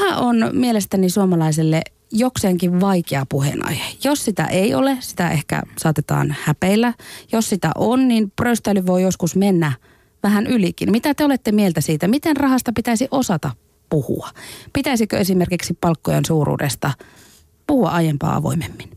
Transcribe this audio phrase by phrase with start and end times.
[0.00, 3.84] Raha on mielestäni suomalaiselle jokseenkin vaikea puheenaihe.
[4.04, 6.94] Jos sitä ei ole, sitä ehkä saatetaan häpeillä.
[7.32, 9.72] Jos sitä on, niin pröystäily voi joskus mennä
[10.22, 10.90] vähän ylikin.
[10.90, 12.08] Mitä te olette mieltä siitä?
[12.08, 13.50] Miten rahasta pitäisi osata
[13.90, 14.28] puhua?
[14.72, 16.90] Pitäisikö esimerkiksi palkkojen suuruudesta
[17.66, 18.95] puhua aiempaa avoimemmin?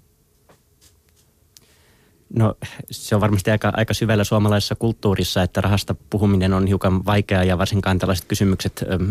[2.36, 2.56] No
[2.92, 7.58] se on varmasti aika, aika syvällä suomalaisessa kulttuurissa, että rahasta puhuminen on hiukan vaikeaa ja
[7.58, 9.08] varsinkaan tällaiset kysymykset äm,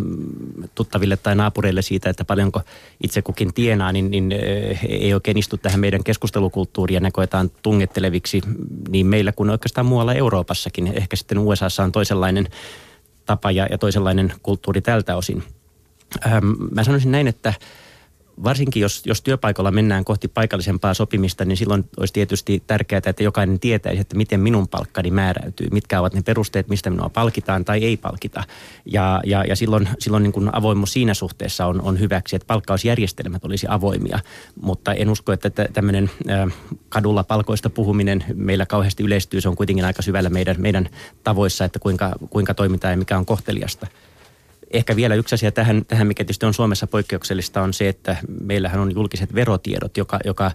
[0.74, 2.62] tuttaville tai naapureille siitä, että paljonko
[3.02, 7.50] itse kukin tienaa, niin, niin äh, ei oikein istu tähän meidän keskustelukulttuuriin ja ne koetaan
[7.62, 8.40] tungetteleviksi
[8.88, 10.86] niin meillä kuin oikeastaan muualla Euroopassakin.
[10.86, 12.48] Ehkä sitten USAssa on toisenlainen
[13.26, 15.42] tapa ja, ja toisenlainen kulttuuri tältä osin.
[16.26, 17.54] Ähm, mä sanoisin näin, että
[18.44, 23.60] varsinkin jos, jos työpaikalla mennään kohti paikallisempaa sopimista, niin silloin olisi tietysti tärkeää, että jokainen
[23.60, 27.96] tietäisi, että miten minun palkkani määräytyy, mitkä ovat ne perusteet, mistä minua palkitaan tai ei
[27.96, 28.44] palkita.
[28.86, 33.44] Ja, ja, ja silloin, silloin niin kuin avoimuus siinä suhteessa on, on hyväksi, että palkkausjärjestelmät
[33.44, 34.18] olisi avoimia.
[34.60, 36.10] Mutta en usko, että tämmöinen
[36.88, 39.40] kadulla palkoista puhuminen meillä kauheasti yleistyy.
[39.40, 40.88] Se on kuitenkin aika syvällä meidän, meidän
[41.24, 43.86] tavoissa, että kuinka, kuinka toimitaan ja mikä on kohteliasta.
[44.72, 48.80] Ehkä vielä yksi asia tähän, tähän, mikä tietysti on Suomessa poikkeuksellista, on se, että meillähän
[48.80, 50.50] on julkiset verotiedot, joka, joka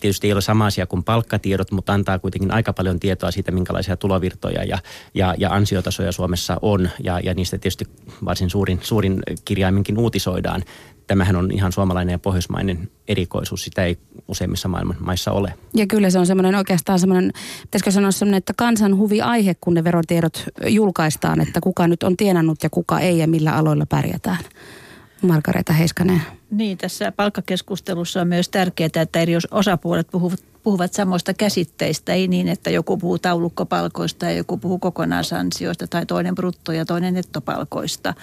[0.00, 3.96] tietysti ei ole sama asia kuin palkkatiedot, mutta antaa kuitenkin aika paljon tietoa siitä, minkälaisia
[3.96, 4.78] tulovirtoja ja,
[5.14, 6.90] ja, ja ansiotasoja Suomessa on.
[7.04, 7.84] Ja, ja niistä tietysti
[8.24, 10.64] varsin suurin, suurin kirjaiminkin uutisoidaan
[11.06, 13.64] tämähän on ihan suomalainen ja pohjoismainen erikoisuus.
[13.64, 15.54] Sitä ei useimmissa maailman maissa ole.
[15.74, 19.74] Ja kyllä se on semmoinen oikeastaan semmoinen, pitäisikö sanoa semmoinen, että kansan huvi aihe, kun
[19.74, 24.44] ne verotiedot julkaistaan, että kuka nyt on tienannut ja kuka ei ja millä aloilla pärjätään.
[25.26, 26.22] Margareta Heiskanen.
[26.50, 32.12] Niin, tässä palkkakeskustelussa on myös tärkeää, että eri osapuolet puhuvat, puhuvat samoista käsitteistä.
[32.12, 37.14] Ei niin, että joku puhuu taulukkopalkoista ja joku puhuu kokonaisansioista tai toinen brutto- ja toinen
[37.14, 38.14] nettopalkoista.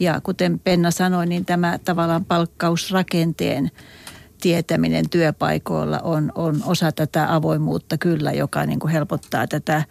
[0.00, 3.70] Ja kuten Penna sanoi, niin tämä tavallaan palkkausrakenteen
[4.40, 9.84] tietäminen työpaikoilla on, on osa tätä avoimuutta kyllä, joka niin kuin helpottaa tätä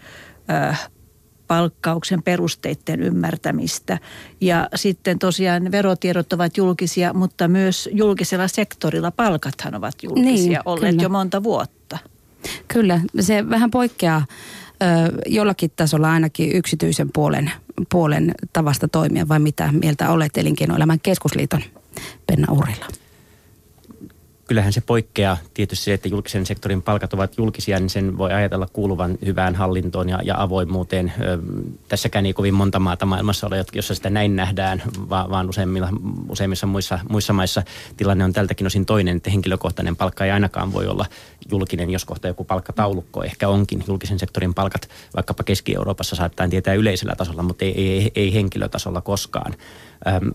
[1.54, 4.00] palkkauksen perusteiden ymmärtämistä.
[4.42, 10.92] Ja sitten tosiaan verotiedot ovat julkisia, mutta myös julkisella sektorilla palkathan ovat julkisia, niin, olleet
[10.92, 11.04] kyllä.
[11.04, 11.98] jo monta vuotta.
[12.68, 14.86] Kyllä, se vähän poikkeaa ö,
[15.26, 17.52] jollakin tasolla ainakin yksityisen puolen,
[17.90, 21.62] puolen tavasta toimia, vai mitä mieltä olet Elinkeinoelämän keskusliiton
[22.28, 23.03] Penna Urilla?
[24.54, 28.68] Kyllähän se poikkeaa tietysti se, että julkisen sektorin palkat ovat julkisia, niin sen voi ajatella
[28.74, 31.14] kuuluvan hyvään hallintoon ja, ja avoimuuteen.
[31.22, 31.40] Ö,
[31.88, 35.50] tässäkään ei kovin monta maata maailmassa ole, jossa sitä näin nähdään, vaan, vaan
[36.30, 37.64] useimmissa muissa, muissa maissa
[37.98, 41.06] tilanne on tältäkin osin toinen, että henkilökohtainen palkka ei ainakaan voi olla
[41.52, 43.84] julkinen, jos kohta joku palkkataulukko ehkä onkin.
[43.88, 49.54] Julkisen sektorin palkat vaikkapa Keski-Euroopassa saattaa tietää yleisellä tasolla, mutta ei, ei, ei henkilötasolla koskaan.
[50.08, 50.32] Öm,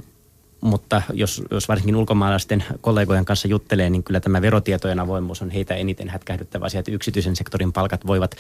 [0.60, 5.74] mutta jos, jos varsinkin ulkomaalaisten kollegojen kanssa juttelee, niin kyllä tämä verotietojen avoimuus on heitä
[5.74, 8.34] eniten hätkähdyttävä asia, että yksityisen sektorin palkat voivat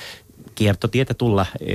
[0.54, 1.74] kiertotietä tulla e,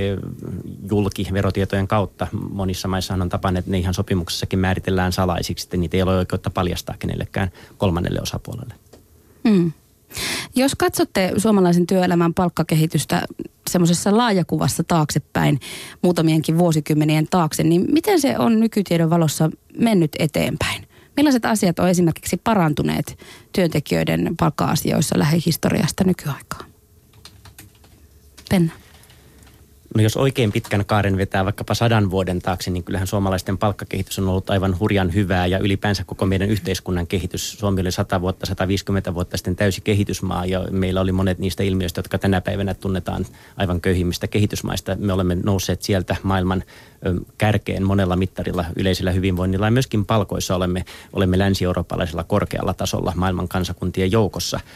[0.90, 2.28] julki verotietojen kautta.
[2.50, 6.50] Monissa maissa on tapana, että ne ihan sopimuksessakin määritellään salaisiksi, että niitä ei ole oikeutta
[6.50, 8.74] paljastaa kenellekään kolmannelle osapuolelle.
[9.44, 9.72] Mm.
[10.56, 13.26] Jos katsotte suomalaisen työelämän palkkakehitystä
[13.70, 15.60] semmoisessa laajakuvassa taaksepäin
[16.02, 20.88] muutamienkin vuosikymmenien taakse, niin miten se on nykytiedon valossa mennyt eteenpäin?
[21.18, 23.18] Millaiset asiat on esimerkiksi parantuneet
[23.52, 26.66] työntekijöiden palkka-asioissa lähihistoriasta nykyaikaan?
[28.50, 28.83] Penna.
[29.96, 34.30] No jos oikein pitkän kaaren vetää vaikkapa sadan vuoden taakse, niin kyllähän suomalaisten palkkakehitys on
[34.30, 37.52] ollut aivan hurjan hyvää ja ylipäänsä koko meidän yhteiskunnan kehitys.
[37.52, 42.00] Suomi oli 100 vuotta, 150 vuotta sitten täysi kehitysmaa ja meillä oli monet niistä ilmiöistä,
[42.00, 43.26] jotka tänä päivänä tunnetaan
[43.58, 44.96] aivan köyhimmistä kehitysmaista.
[45.00, 46.64] Me olemme nousseet sieltä maailman
[47.38, 54.12] kärkeen monella mittarilla yleisellä hyvinvoinnilla ja myöskin palkoissa olemme, olemme länsi-eurooppalaisella korkealla tasolla maailman kansakuntien
[54.12, 54.60] joukossa–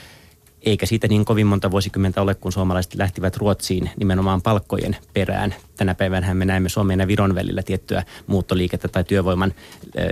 [0.62, 5.56] eikä siitä niin kovin monta vuosikymmentä ole, kun suomalaiset lähtivät Ruotsiin nimenomaan palkkojen perään.
[5.78, 9.54] Tänä päivänä me näemme Suomen ja Viron välillä tiettyä muuttoliikettä tai työvoiman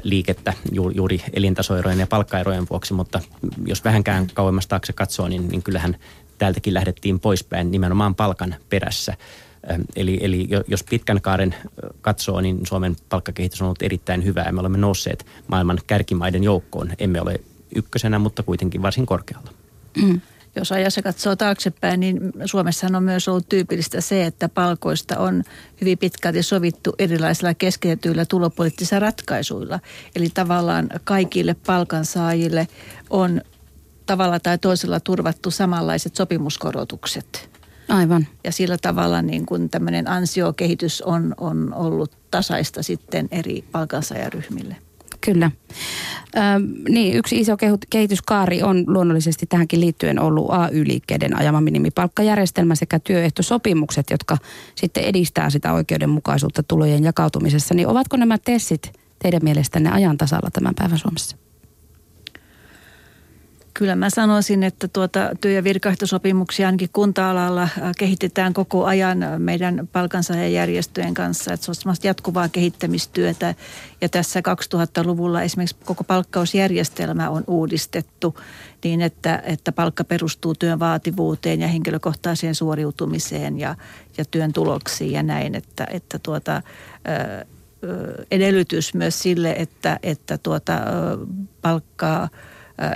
[0.03, 3.21] liikettä juuri elintasoerojen ja palkkaerojen vuoksi, mutta
[3.65, 5.97] jos vähänkään kauemmas taakse katsoo, niin, niin kyllähän
[6.37, 9.13] täältäkin lähdettiin poispäin nimenomaan palkan perässä.
[9.95, 11.55] Eli, eli jos pitkän kaaren
[12.01, 16.91] katsoo, niin Suomen palkkakehitys on ollut erittäin hyvää me olemme nousseet maailman kärkimaiden joukkoon.
[16.99, 17.39] Emme ole
[17.75, 19.51] ykkösenä, mutta kuitenkin varsin korkealla.
[20.01, 20.21] Mm
[20.55, 25.43] jos ajassa katsoo taaksepäin, niin Suomessa on myös ollut tyypillistä se, että palkoista on
[25.81, 29.79] hyvin pitkälti sovittu erilaisilla keskitetyillä tulopoliittisilla ratkaisuilla.
[30.15, 32.67] Eli tavallaan kaikille palkansaajille
[33.09, 33.41] on
[34.05, 37.49] tavalla tai toisella turvattu samanlaiset sopimuskorotukset.
[37.89, 38.27] Aivan.
[38.43, 44.75] Ja sillä tavalla niin kuin tämmöinen ansiokehitys on, on ollut tasaista sitten eri palkansaajaryhmille.
[45.25, 45.51] Kyllä.
[46.37, 47.57] Ähm, niin, yksi iso
[47.89, 54.37] kehityskaari on luonnollisesti tähänkin liittyen ollut AY-liikkeiden ajama minimipalkkajärjestelmä sekä työehtosopimukset, jotka
[54.75, 57.73] sitten edistää sitä oikeudenmukaisuutta tulojen jakautumisessa.
[57.73, 61.37] Niin ovatko nämä tessit teidän mielestänne ajan tasalla tämän päivän Suomessa?
[63.77, 69.89] Kyllä mä sanoisin, että tuota työ- ja virkaehtosopimuksia ainakin kunta-alalla äh, kehitetään koko ajan meidän
[69.91, 71.53] palkansaajajärjestöjen kanssa.
[71.53, 73.55] Että se on semmoista jatkuvaa kehittämistyötä
[74.01, 78.37] ja tässä 2000-luvulla esimerkiksi koko palkkausjärjestelmä on uudistettu
[78.83, 83.75] niin, että, että palkka perustuu työn vaativuuteen ja henkilökohtaiseen suoriutumiseen ja,
[84.17, 86.61] ja työn tuloksiin ja näin, että, että tuota,
[88.31, 90.73] edellytys myös sille, että, että tuota,
[91.61, 92.29] palkkaa–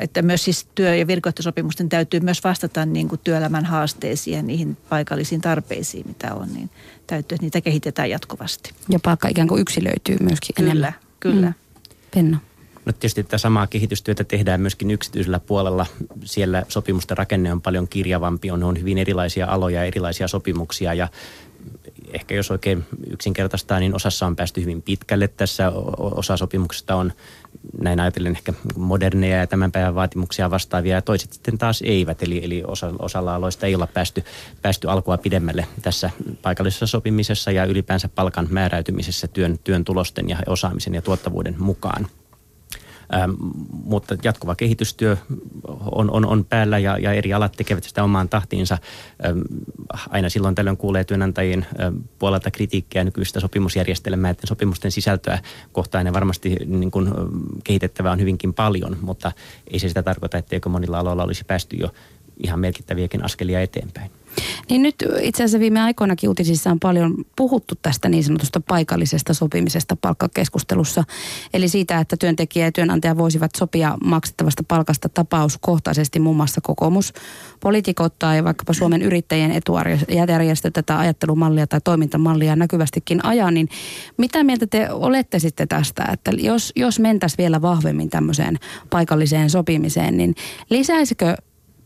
[0.02, 4.78] että myös siis työ- ja virkoehtosopimusten täytyy myös vastata niin kuin työelämän haasteisiin ja niihin
[4.90, 6.70] paikallisiin tarpeisiin, mitä on, niin
[7.08, 8.72] täytyy, että niitä kehitetään jatkuvasti.
[8.90, 10.94] Ja palkka ikään kuin yksilöityy myöskin kyllä, enemmän.
[11.20, 11.54] Kyllä, mm.
[12.14, 12.38] Penno.
[12.86, 15.86] No tietysti tätä samaa kehitystyötä tehdään myöskin yksityisellä puolella.
[16.24, 21.08] Siellä sopimusten rakenne on paljon kirjavampi, on, on hyvin erilaisia aloja, erilaisia sopimuksia ja
[22.14, 25.72] ehkä jos oikein yksinkertaistaa, niin osassa on päästy hyvin pitkälle tässä.
[25.98, 27.14] Osa sopimuksista on
[27.82, 32.24] näin ajatellen ehkä moderneja ja tämän päivän vaatimuksia vastaavia ja toiset sitten taas eivät.
[32.24, 34.24] Eli, eli osa, osalla aloista ei olla päästy,
[34.62, 36.10] päästy alkua pidemmälle tässä
[36.42, 42.08] paikallisessa sopimisessa ja ylipäänsä palkan määräytymisessä työn, työn tulosten ja osaamisen ja tuottavuuden mukaan.
[43.14, 43.32] Ähm,
[43.72, 45.18] mutta jatkuva kehitystyö
[45.92, 48.78] on, on, on päällä ja, ja eri alat tekevät sitä omaan tahtiinsa.
[49.26, 49.40] Ähm,
[50.10, 55.40] aina silloin tällöin kuulee työnantajien ähm, puolelta kritiikkiä nykyistä sopimusjärjestelmää, että sopimusten sisältöä
[55.72, 57.16] kohtaan ja varmasti niin kuin, ähm,
[57.64, 59.32] kehitettävää on hyvinkin paljon, mutta
[59.68, 61.94] ei se sitä tarkoita, etteikö monilla aloilla olisi päästy jo
[62.44, 64.12] ihan merkittäviäkin askelia eteenpäin.
[64.70, 69.96] Niin nyt itse asiassa viime aikoinakin uutisissa on paljon puhuttu tästä niin sanotusta paikallisesta sopimisesta
[69.96, 71.04] palkkakeskustelussa.
[71.54, 77.14] Eli siitä, että työntekijä ja työnantaja voisivat sopia maksettavasta palkasta tapauskohtaisesti muun muassa kokoomus.
[77.60, 83.70] Poliitikot tai vaikkapa Suomen yrittäjien etujärjestö tätä ajattelumallia tai toimintamallia näkyvästikin ajaa, niin
[84.18, 88.58] mitä mieltä te olette sitten tästä, että jos, jos mentäisiin vielä vahvemmin tämmöiseen
[88.90, 90.36] paikalliseen sopimiseen, niin
[90.70, 91.36] lisäisikö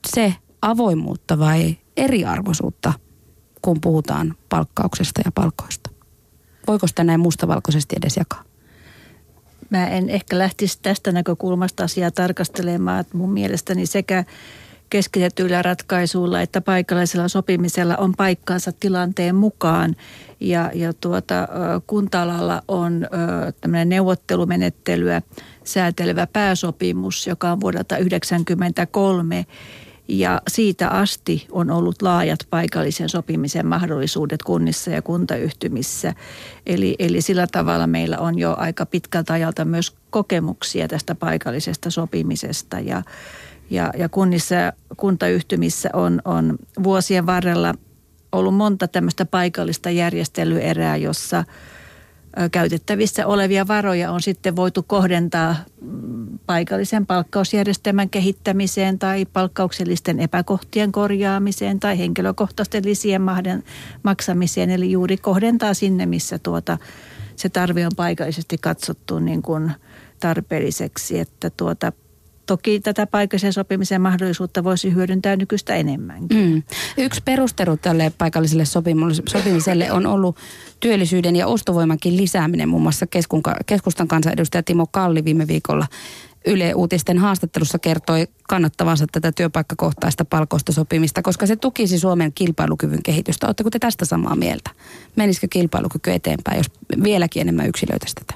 [0.07, 2.93] se avoimuutta vai eriarvoisuutta,
[3.61, 5.89] kun puhutaan palkkauksesta ja palkoista?
[6.67, 8.43] Voiko sitä näin mustavalkoisesti edes jakaa?
[9.69, 12.99] Mä en ehkä lähtisi tästä näkökulmasta asiaa tarkastelemaan.
[12.99, 14.23] Että mun mielestäni sekä
[14.89, 19.95] keskitetyillä ratkaisuilla että paikallisella sopimisella on paikkaansa tilanteen mukaan.
[20.39, 21.47] Ja, ja tuota,
[21.87, 23.07] kunta-alalla on
[23.61, 25.21] tämmöinen neuvottelumenettelyä
[25.63, 29.45] säätelevä pääsopimus, joka on vuodelta 1993
[30.07, 36.13] ja siitä asti on ollut laajat paikallisen sopimisen mahdollisuudet kunnissa ja kuntayhtymissä.
[36.65, 42.79] Eli, eli sillä tavalla meillä on jo aika pitkältä ajalta myös kokemuksia tästä paikallisesta sopimisesta.
[42.79, 43.03] Ja,
[43.69, 47.73] ja, ja kunnissa ja kuntayhtymissä on, on vuosien varrella
[48.31, 51.43] ollut monta tämmöistä paikallista järjestelyerää, jossa–
[52.51, 61.79] käytettävissä olevia varoja on sitten voitu kohdentaa mm, paikallisen palkkausjärjestelmän kehittämiseen tai palkkauksellisten epäkohtien korjaamiseen
[61.79, 63.21] tai henkilökohtaisten lisien
[64.03, 64.69] maksamiseen.
[64.69, 66.77] Eli juuri kohdentaa sinne, missä tuota,
[67.35, 69.71] se tarve on paikallisesti katsottu niin kuin
[70.19, 71.19] tarpeelliseksi.
[71.19, 71.91] Että tuota,
[72.45, 76.37] toki tätä paikallisen sopimisen mahdollisuutta voisi hyödyntää nykyistä enemmänkin.
[76.37, 76.63] Mm.
[76.97, 80.37] Yksi perustelu tälle paikalliselle sopimiselle on ollut
[80.79, 82.69] työllisyyden ja ostovoimankin lisääminen.
[82.69, 83.05] Muun muassa
[83.65, 85.87] keskustan kansanedustaja Timo Kalli viime viikolla
[86.47, 93.47] Yle Uutisten haastattelussa kertoi kannattavansa tätä työpaikkakohtaista palkoista sopimista, koska se tukisi Suomen kilpailukyvyn kehitystä.
[93.47, 94.69] Oletteko te tästä samaa mieltä?
[95.15, 96.71] Menisikö kilpailukyky eteenpäin, jos
[97.03, 98.33] vieläkin enemmän yksilöitäisi tätä?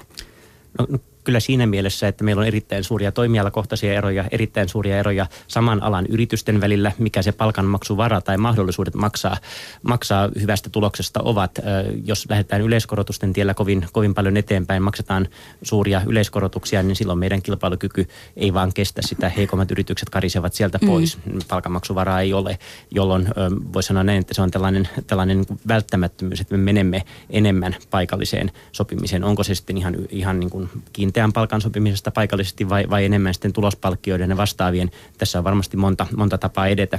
[0.78, 5.26] No, no kyllä siinä mielessä, että meillä on erittäin suuria toimialakohtaisia eroja, erittäin suuria eroja
[5.48, 9.36] saman alan yritysten välillä, mikä se palkanmaksuvara tai mahdollisuudet maksaa,
[9.82, 11.58] maksaa hyvästä tuloksesta ovat.
[12.04, 15.28] Jos lähdetään yleiskorotusten tiellä kovin, kovin paljon eteenpäin, maksetaan
[15.62, 19.28] suuria yleiskorotuksia, niin silloin meidän kilpailukyky ei vaan kestä sitä.
[19.28, 20.86] Heikommat yritykset karisevat sieltä mm.
[20.86, 21.18] pois.
[21.26, 21.38] Mm.
[21.48, 22.58] Palkanmaksuvaraa ei ole,
[22.90, 23.28] jolloin
[23.72, 29.24] voisi sanoa näin, että se on tällainen, tällainen välttämättömyys, että me menemme enemmän paikalliseen sopimiseen.
[29.24, 33.34] Onko se sitten ihan, ihan niin kuin kiinteä kiinteän palkan sopimisesta paikallisesti vai, vai enemmän
[33.34, 34.90] sitten tulospalkkioiden ja vastaavien.
[35.18, 36.98] Tässä on varmasti monta, monta tapaa edetä.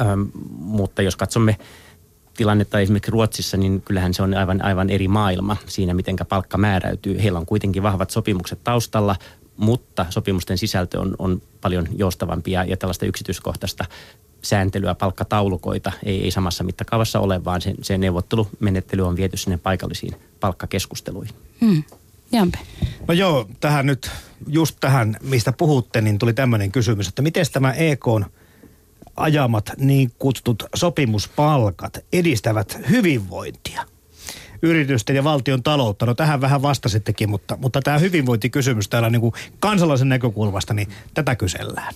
[0.00, 0.22] Ähm,
[0.58, 1.56] mutta jos katsomme
[2.36, 7.22] tilannetta esimerkiksi Ruotsissa, niin kyllähän se on aivan, aivan eri maailma siinä, miten palkka määräytyy.
[7.22, 9.16] Heillä on kuitenkin vahvat sopimukset taustalla,
[9.56, 13.84] mutta sopimusten sisältö on, on paljon joustavampia ja tällaista yksityiskohtaista
[14.42, 20.16] sääntelyä, palkkataulukoita ei, ei samassa mittakaavassa ole, vaan se, se neuvottelumenettely on viety sinne paikallisiin
[20.40, 21.34] palkkakeskusteluihin.
[21.60, 21.82] Hmm.
[22.32, 22.58] Jampe.
[23.08, 24.10] No joo, tähän nyt,
[24.48, 28.24] just tähän, mistä puhutte, niin tuli tämmöinen kysymys, että miten tämä EKn
[29.16, 33.84] ajamat niin kutsutut sopimuspalkat edistävät hyvinvointia?
[34.62, 36.06] yritysten ja valtion taloutta.
[36.06, 41.36] No tähän vähän vastasittekin, mutta, mutta tämä hyvinvointikysymys täällä niin kuin kansalaisen näkökulmasta, niin tätä
[41.36, 41.94] kysellään.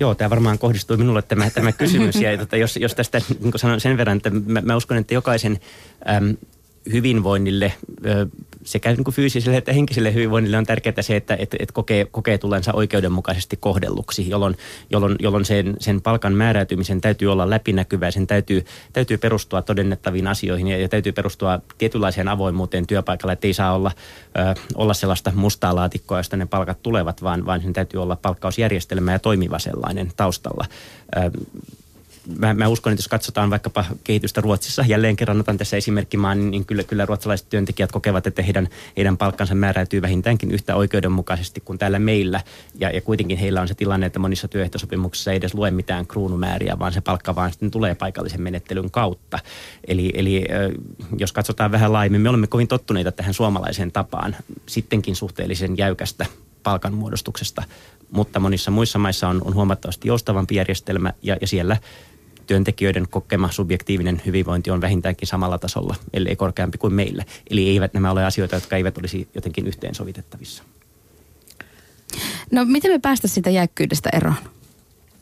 [0.00, 2.16] Joo, tämä varmaan kohdistuu minulle tämä, tämä kysymys.
[2.16, 5.60] Ja tota, jos, jos tästä niin sanon sen verran, että mä, mä uskon, että jokaisen
[6.16, 6.36] äm,
[6.92, 7.72] hyvinvoinnille,
[8.64, 12.38] sekä niin kuin fyysiselle että henkiselle hyvinvoinnille on tärkeää se, että et, et kokee, kokee
[12.38, 14.56] tullensa oikeudenmukaisesti kohdelluksi, jolloin,
[14.90, 20.68] jolloin, jolloin sen, sen palkan määräytymisen täytyy olla läpinäkyvää, sen täytyy, täytyy perustua todennettaviin asioihin
[20.68, 23.90] ja, ja täytyy perustua tietynlaiseen avoimuuteen työpaikalla, että ei saa olla,
[24.38, 29.12] ö, olla sellaista mustaa laatikkoa, josta ne palkat tulevat, vaan, vaan sen täytyy olla palkkausjärjestelmä
[29.12, 30.64] ja toimiva sellainen taustalla.
[31.16, 31.30] Ö,
[32.38, 36.50] mä, mä uskon, että jos katsotaan vaikkapa kehitystä Ruotsissa, jälleen kerran otan tässä esimerkkimaan, niin,
[36.50, 41.78] niin kyllä, kyllä ruotsalaiset työntekijät kokevat, että heidän, heidän palkkansa määräytyy vähintäänkin yhtä oikeudenmukaisesti kuin
[41.78, 42.40] täällä meillä.
[42.78, 46.78] Ja, ja kuitenkin heillä on se tilanne, että monissa työehtosopimuksissa ei edes lue mitään kruunumääriä,
[46.78, 49.38] vaan se palkka vaan sitten tulee paikallisen menettelyn kautta.
[49.86, 50.44] Eli, eli
[51.18, 54.36] jos katsotaan vähän laajemmin, me olemme kovin tottuneita tähän suomalaiseen tapaan
[54.66, 56.26] sittenkin suhteellisen jäykästä
[56.62, 57.62] palkanmuodostuksesta,
[58.10, 61.76] mutta monissa muissa maissa on, on huomattavasti joustavampi järjestelmä ja, ja siellä
[62.52, 67.24] työntekijöiden kokema subjektiivinen hyvinvointi on vähintäänkin samalla tasolla, ellei korkeampi kuin meillä.
[67.50, 70.62] Eli eivät nämä ole asioita, jotka eivät olisi jotenkin yhteensovitettavissa.
[72.50, 74.36] No miten me päästä sitä jäykkyydestä eroon?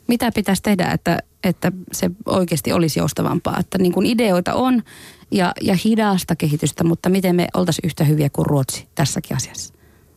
[0.07, 3.59] Mitä pitäisi tehdä, että, että se oikeasti olisi joustavampaa?
[3.59, 4.83] Että niin kuin ideoita on
[5.31, 9.73] ja, ja hidasta kehitystä, mutta miten me oltaisiin yhtä hyviä kuin Ruotsi tässäkin asiassa?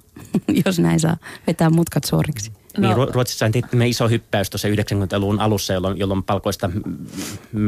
[0.66, 1.16] Jos näin saa
[1.46, 2.52] vetää mutkat suoriksi.
[2.78, 2.88] No.
[2.88, 6.70] Niin, Ruotsissa on iso hyppäys tuossa 90-luvun alussa, jolloin, jolloin palkoista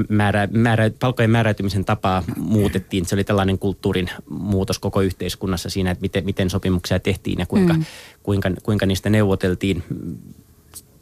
[0.09, 3.07] määrä, määrä, palkojen määräytymisen tapaa muutettiin.
[3.07, 7.73] Se oli tällainen kulttuurin muutos koko yhteiskunnassa siinä, että miten, miten sopimuksia tehtiin ja kuinka,
[7.73, 7.85] mm.
[8.23, 9.83] kuinka, kuinka niistä neuvoteltiin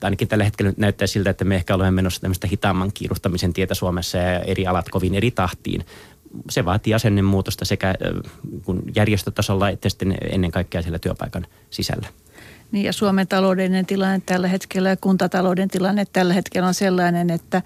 [0.03, 3.75] ainakin tällä hetkellä nyt näyttää siltä, että me ehkä olemme menossa tämmöistä hitaamman kiiruhtamisen tietä
[3.75, 5.85] Suomessa ja eri alat kovin eri tahtiin.
[6.51, 7.95] Se vaatii asennemuutosta sekä
[8.65, 12.09] kun järjestötasolla että sitten ennen kaikkea siellä työpaikan sisällä.
[12.75, 17.63] Niin ja Suomen taloudellinen tilanne tällä hetkellä ja kuntatalouden tilanne tällä hetkellä on sellainen, että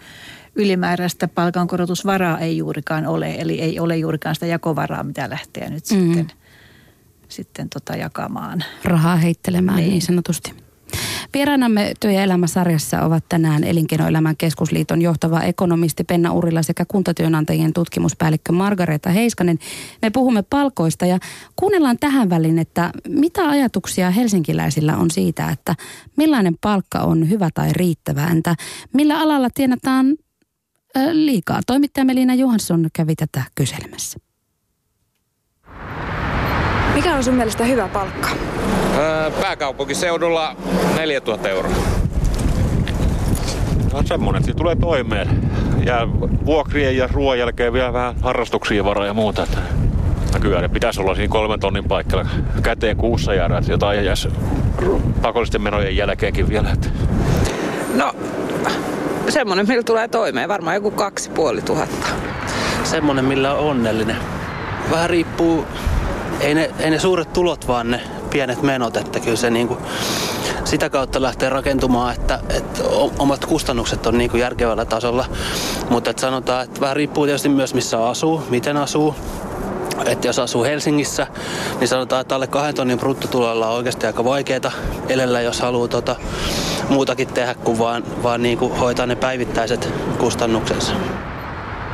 [0.55, 3.35] ylimääräistä palkankorotusvaraa ei juurikaan ole.
[3.39, 6.15] Eli ei ole juurikaan sitä jakovaraa, mitä lähtee nyt mm.
[6.15, 6.37] sitten,
[7.29, 8.65] sitten tota jakamaan.
[8.85, 10.68] Rahaa heittelemään niin, niin sanotusti.
[11.35, 18.53] Vieraanamme työ- ja elämäsarjassa ovat tänään Elinkeinoelämän keskusliiton johtava ekonomisti Penna Urila sekä kuntatyönantajien tutkimuspäällikkö
[18.53, 19.59] Margareta Heiskanen.
[20.03, 21.19] Me puhumme palkoista ja
[21.57, 25.75] kuunnellaan tähän väliin, että mitä ajatuksia helsinkiläisillä on siitä, että
[26.17, 28.55] millainen palkka on hyvä tai riittävä, entä
[28.93, 30.17] millä alalla tienataan
[31.13, 31.61] liikaa.
[31.67, 34.28] Toimittaja Melina Johansson kävi tätä kyselemässä.
[36.99, 38.29] Mikä on sun mielestä hyvä palkka?
[39.41, 40.57] Pääkaupunkiseudulla
[40.97, 41.73] 4000 euroa.
[43.93, 45.51] No semmonen, että tulee toimeen.
[45.85, 46.09] Ja
[46.47, 49.43] vuokrien ja ruoan jälkeen vielä vähän harrastuksia varaa ja muuta.
[49.43, 49.59] Että
[50.41, 52.27] kyllä ne pitäisi olla siinä kolmen tonnin paikalla
[52.63, 54.29] käteen kuussa jäädä, että jotain jäisi
[55.23, 56.71] pakollisten menojen jälkeenkin vielä.
[56.71, 56.89] Että.
[57.95, 58.13] No,
[59.29, 60.49] semmonen, millä tulee toimeen.
[60.49, 62.07] Varmaan joku kaksi puoli tuhatta.
[62.85, 64.17] Semmonen, millä on onnellinen.
[64.91, 65.67] Vähän riippuu
[66.41, 69.81] ei ne, ei ne suuret tulot, vaan ne pienet menot, että kyllä se niin kuin
[70.65, 72.83] sitä kautta lähtee rakentumaan, että, että
[73.19, 75.25] omat kustannukset on niin kuin järkevällä tasolla.
[75.91, 79.15] Mutta että sanotaan, että vähän riippuu tietysti myös missä asuu, miten asuu.
[80.07, 81.27] Että jos asuu Helsingissä,
[81.81, 84.73] niin sanotaan, että alle kahden tonnin bruttotulolla on oikeasti aika vaikeaa
[85.09, 86.17] elellä, jos haluaa tota,
[86.89, 90.93] muutakin tehdä kuin vaan, vaan niin kuin hoitaa ne päivittäiset kustannuksensa.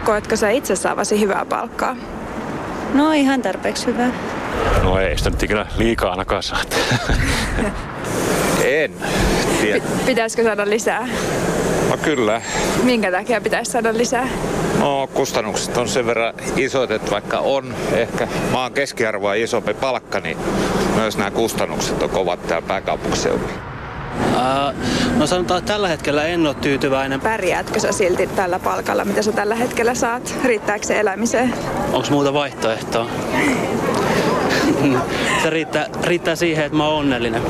[0.04, 1.96] Koetko sä itse saavasi hyvää palkkaa?
[2.94, 4.12] No ihan tarpeeksi hyvää.
[4.82, 6.58] No ei sitä nyt ikinä liikaa ainakaan saa.
[8.64, 8.92] en
[9.60, 9.80] tiedä.
[9.80, 11.08] P- pitäisikö saada lisää?
[11.90, 12.42] No kyllä.
[12.82, 14.28] Minkä takia pitäisi saada lisää?
[14.78, 20.36] No kustannukset on sen verran isot, että vaikka on ehkä maan keskiarvoa isompi palkka, niin
[20.96, 23.52] myös nämä kustannukset on kovat täällä pääkaupunkiseudulla.
[24.34, 24.74] Uh,
[25.16, 27.20] no sanotaan, että tällä hetkellä en ole tyytyväinen.
[27.20, 30.34] Pärjäätkö sä silti tällä palkalla, mitä sä tällä hetkellä saat?
[30.44, 31.54] Riittääkö se elämiseen?
[31.92, 33.06] Onko muuta vaihtoehtoa?
[35.42, 37.42] se riittää, riittää siihen, että mä oon onnellinen.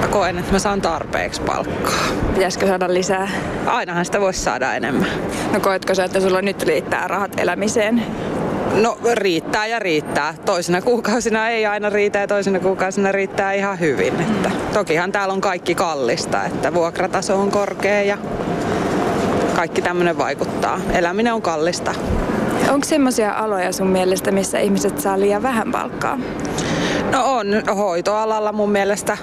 [0.00, 2.04] Mä koen, että mä saan tarpeeksi palkkaa.
[2.34, 3.28] Pitäisikö saada lisää?
[3.66, 5.08] Ainahan sitä voisi saada enemmän.
[5.52, 8.02] No koetko sä, että sulla nyt riittää rahat elämiseen?
[8.74, 10.34] No riittää ja riittää.
[10.44, 14.20] Toisena kuukausina ei aina riitä ja toisena kuukausina riittää ihan hyvin.
[14.20, 18.18] Että tokihan täällä on kaikki kallista, että vuokrataso on korkea ja
[19.56, 20.80] kaikki tämmöinen vaikuttaa.
[20.92, 21.94] Eläminen on kallista.
[22.74, 26.18] Onko semmoisia aloja sun mielestä, missä ihmiset saa liian vähän palkkaa?
[27.12, 29.18] No on hoitoalalla mun mielestä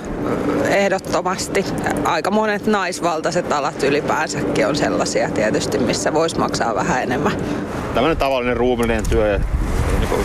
[0.70, 1.66] ehdottomasti.
[2.04, 7.32] Aika monet naisvaltaiset alat ylipäänsäkin on sellaisia tietysti, missä voisi maksaa vähän enemmän.
[7.94, 9.40] Tämmöinen tavallinen ruumillinen työ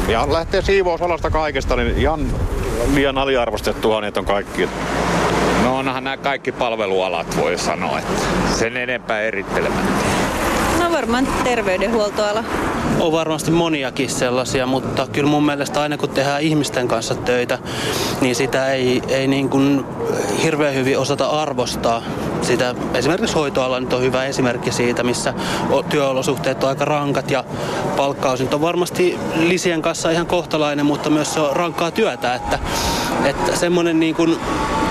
[0.08, 2.26] ja lähtee siivousalasta kaikesta, niin ihan
[2.94, 4.68] liian aliarvostettuhan että on kaikki.
[5.62, 8.22] No onhan nämä kaikki palvelualat voi sanoa, että
[8.54, 10.05] sen enempää erittelemättä.
[10.86, 12.44] No varmaan terveydenhuoltoala.
[13.00, 17.58] On varmasti moniakin sellaisia, mutta kyllä mun mielestä aina kun tehdään ihmisten kanssa töitä,
[18.20, 19.84] niin sitä ei, ei niin kuin
[20.42, 22.02] hirveän hyvin osata arvostaa.
[22.46, 25.34] Sitä, esimerkiksi hoitoala nyt on hyvä esimerkki siitä, missä
[25.88, 27.44] työolosuhteet on aika rankat ja
[27.96, 32.58] palkkaus nyt on varmasti lisien kanssa ihan kohtalainen, mutta myös se on rankkaa työtä, että,
[33.24, 34.38] että semmoinen niin kuin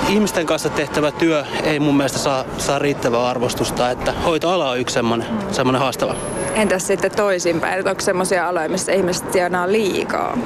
[0.10, 4.94] ihmisten kanssa tehtävä työ ei mun mielestä saa, saa riittävää arvostusta, että hoitoala on yksi
[4.94, 6.16] semmoinen, semmoinen haastava.
[6.56, 10.38] Entäs sitten toisinpäin, että onko semmoisia aloja, missä ihmiset tienaa liikaa?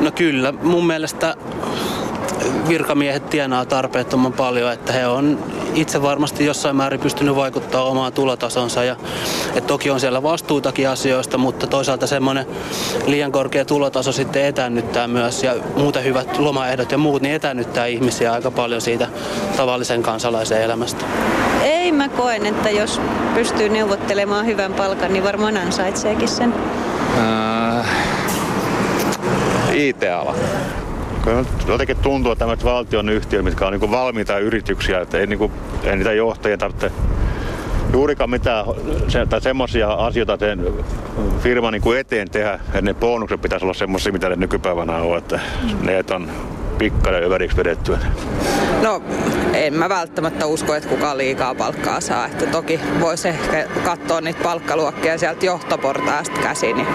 [0.00, 1.36] No kyllä, mun mielestä
[2.68, 5.38] virkamiehet tienaa tarpeettoman paljon, että he on
[5.74, 8.84] itse varmasti jossain määrin pystynyt vaikuttaa omaan tulotasonsa.
[8.84, 8.96] Ja,
[9.48, 12.46] että toki on siellä vastuutakin asioista, mutta toisaalta semmoinen
[13.06, 18.32] liian korkea tulotaso sitten etännyttää myös ja muuten hyvät lomaehdot ja muut, niin etännyttää ihmisiä
[18.32, 19.08] aika paljon siitä
[19.56, 21.04] tavallisen kansalaisen elämästä.
[21.62, 23.00] Ei mä koen, että jos
[23.34, 26.54] pystyy neuvottelemaan hyvän palkan, niin varmaan ansaitseekin sen.
[27.18, 27.86] Äh,
[29.72, 30.34] IT-ala.
[31.66, 35.52] Jotenkin tuntuu, että tämmöiset valtion yhtiöt, mitkä on niin valmiita yrityksiä, että ei, niin kuin,
[35.84, 36.92] ei niitä johtajia tarvitse
[37.92, 38.64] juurikaan mitään
[39.08, 40.66] se, tai semmoisia asioita teen
[41.40, 45.40] firma niin eteen tehdä, että ne bonukset pitäisi olla semmoisia, mitä ne nykypäivänä on, että
[45.82, 46.30] ne on
[46.78, 47.98] pikkainen överiksi vedettyä.
[48.82, 49.02] No
[49.54, 52.26] en mä välttämättä usko, että kukaan liikaa palkkaa saa.
[52.26, 56.86] Että toki voisi ehkä katsoa niitä palkkaluokkia sieltä johtoportaasta käsin ja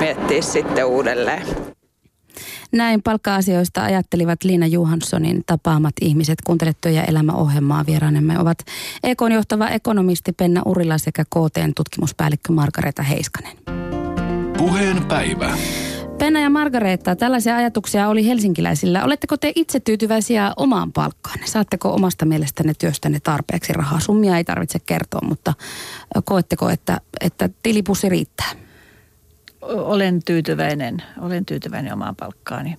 [0.00, 1.42] miettiä sitten uudelleen.
[2.72, 6.38] Näin palkka-asioista ajattelivat Liina Johanssonin tapaamat ihmiset.
[6.46, 8.58] Kuuntelet työ- ja elämäohjelmaa vieraanemme ovat
[9.02, 13.56] EKn johtava ekonomisti Penna Urila sekä KTn tutkimuspäällikkö Margareta Heiskanen.
[14.58, 15.56] Puheen päivä.
[16.18, 19.04] Penna ja Margareta, tällaisia ajatuksia oli helsinkiläisillä.
[19.04, 21.38] Oletteko te itse tyytyväisiä omaan palkkaan?
[21.44, 24.00] Saatteko omasta mielestänne työstänne tarpeeksi rahaa?
[24.00, 25.54] Summia ei tarvitse kertoa, mutta
[26.24, 28.61] koetteko, että, että tilipussi riittää?
[29.62, 32.76] Olen tyytyväinen, olen tyytyväinen omaan palkkaani.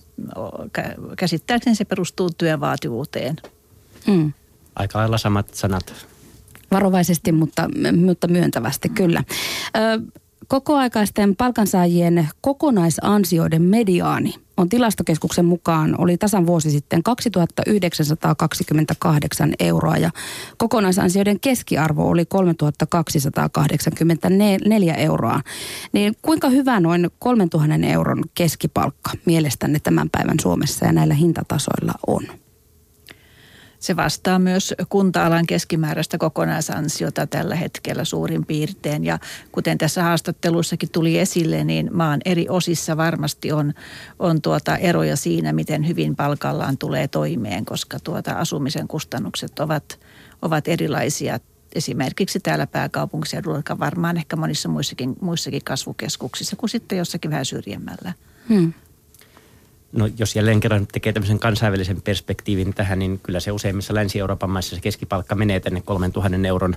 [1.18, 3.36] Käsittääkseni se perustuu työn vaativuuteen.
[4.06, 4.32] Mm.
[4.76, 5.94] Aika lailla samat sanat.
[6.70, 7.68] Varovaisesti, mutta,
[8.04, 9.24] mutta myöntävästi kyllä.
[9.76, 9.80] Ö,
[10.48, 20.10] kokoaikaisten palkansaajien kokonaisansioiden mediaani on tilastokeskuksen mukaan oli tasan vuosi sitten 2928 euroa ja
[20.56, 25.40] kokonaisansioiden keskiarvo oli 3284 euroa.
[25.92, 32.43] Niin kuinka hyvä noin 3000 euron keskipalkka mielestänne tämän päivän Suomessa ja näillä hintatasoilla on?
[33.84, 39.04] Se vastaa myös kunta-alan keskimääräistä kokonaisansiota tällä hetkellä suurin piirtein.
[39.04, 39.18] Ja
[39.52, 43.72] kuten tässä haastattelussakin tuli esille, niin maan eri osissa varmasti on,
[44.18, 50.00] on tuota eroja siinä, miten hyvin palkallaan tulee toimeen, koska tuota asumisen kustannukset ovat,
[50.42, 51.38] ovat erilaisia
[51.74, 58.12] esimerkiksi täällä pääkaupunkiseudulla, varmaan ehkä monissa muissakin, muissakin kasvukeskuksissa kuin sitten jossakin vähän syrjemmällä.
[58.48, 58.72] Hmm
[59.94, 64.76] no jos jälleen kerran tekee tämmöisen kansainvälisen perspektiivin tähän, niin kyllä se useimmissa Länsi-Euroopan maissa
[64.76, 66.74] se keskipalkka menee tänne 3000 euron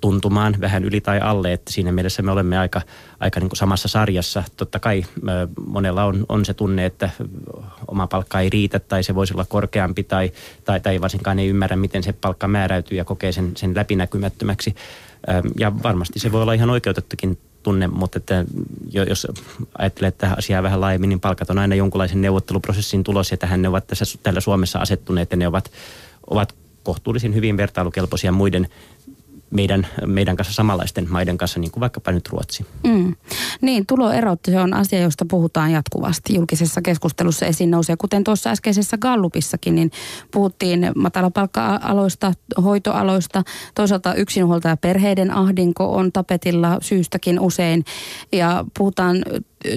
[0.00, 2.82] tuntumaan vähän yli tai alle, että siinä mielessä me olemme aika,
[3.20, 4.44] aika niin kuin samassa sarjassa.
[4.56, 5.04] Totta kai
[5.66, 7.10] monella on, on se tunne, että
[7.88, 10.32] oma palkka ei riitä tai se voisi olla korkeampi tai,
[10.64, 14.74] tai, tai varsinkaan ei ymmärrä, miten se palkka määräytyy ja kokee sen, sen läpinäkymättömäksi.
[15.58, 18.44] Ja varmasti se voi olla ihan oikeutettukin tunne, mutta että
[19.08, 19.26] jos
[19.78, 23.68] ajattelee tähän asiaa vähän laajemmin, niin palkat on aina jonkunlaisen neuvotteluprosessin tulos ja tähän ne
[23.68, 25.70] ovat tässä, täällä Suomessa asettuneet ja ne ovat,
[26.30, 28.68] ovat kohtuullisen hyvin vertailukelpoisia muiden
[29.50, 32.66] meidän, meidän kanssa samanlaisten maiden kanssa, niin kuin vaikkapa nyt Ruotsi.
[32.84, 33.14] Mm.
[33.60, 37.96] Niin, tuloerot, se on asia, josta puhutaan jatkuvasti julkisessa keskustelussa esiin nousee.
[37.98, 39.90] Kuten tuossa äskeisessä Gallupissakin, niin
[40.30, 42.32] puhuttiin matalapalkka-aloista,
[42.64, 43.42] hoitoaloista.
[43.74, 47.84] Toisaalta yksinhuoltaja perheiden ahdinko on tapetilla syystäkin usein.
[48.32, 49.24] Ja puhutaan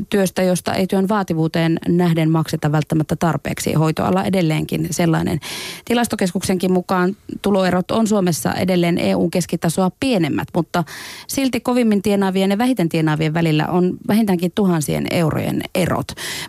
[0.09, 3.73] työstä, josta ei työn vaativuuteen nähden makseta välttämättä tarpeeksi.
[3.73, 5.39] Hoitoala edelleenkin sellainen.
[5.85, 10.83] Tilastokeskuksenkin mukaan tuloerot on Suomessa edelleen EU-keskitasoa pienemmät, mutta
[11.27, 16.07] silti kovimmin tienaavien ja vähiten tienaavien välillä on vähintäänkin tuhansien eurojen erot.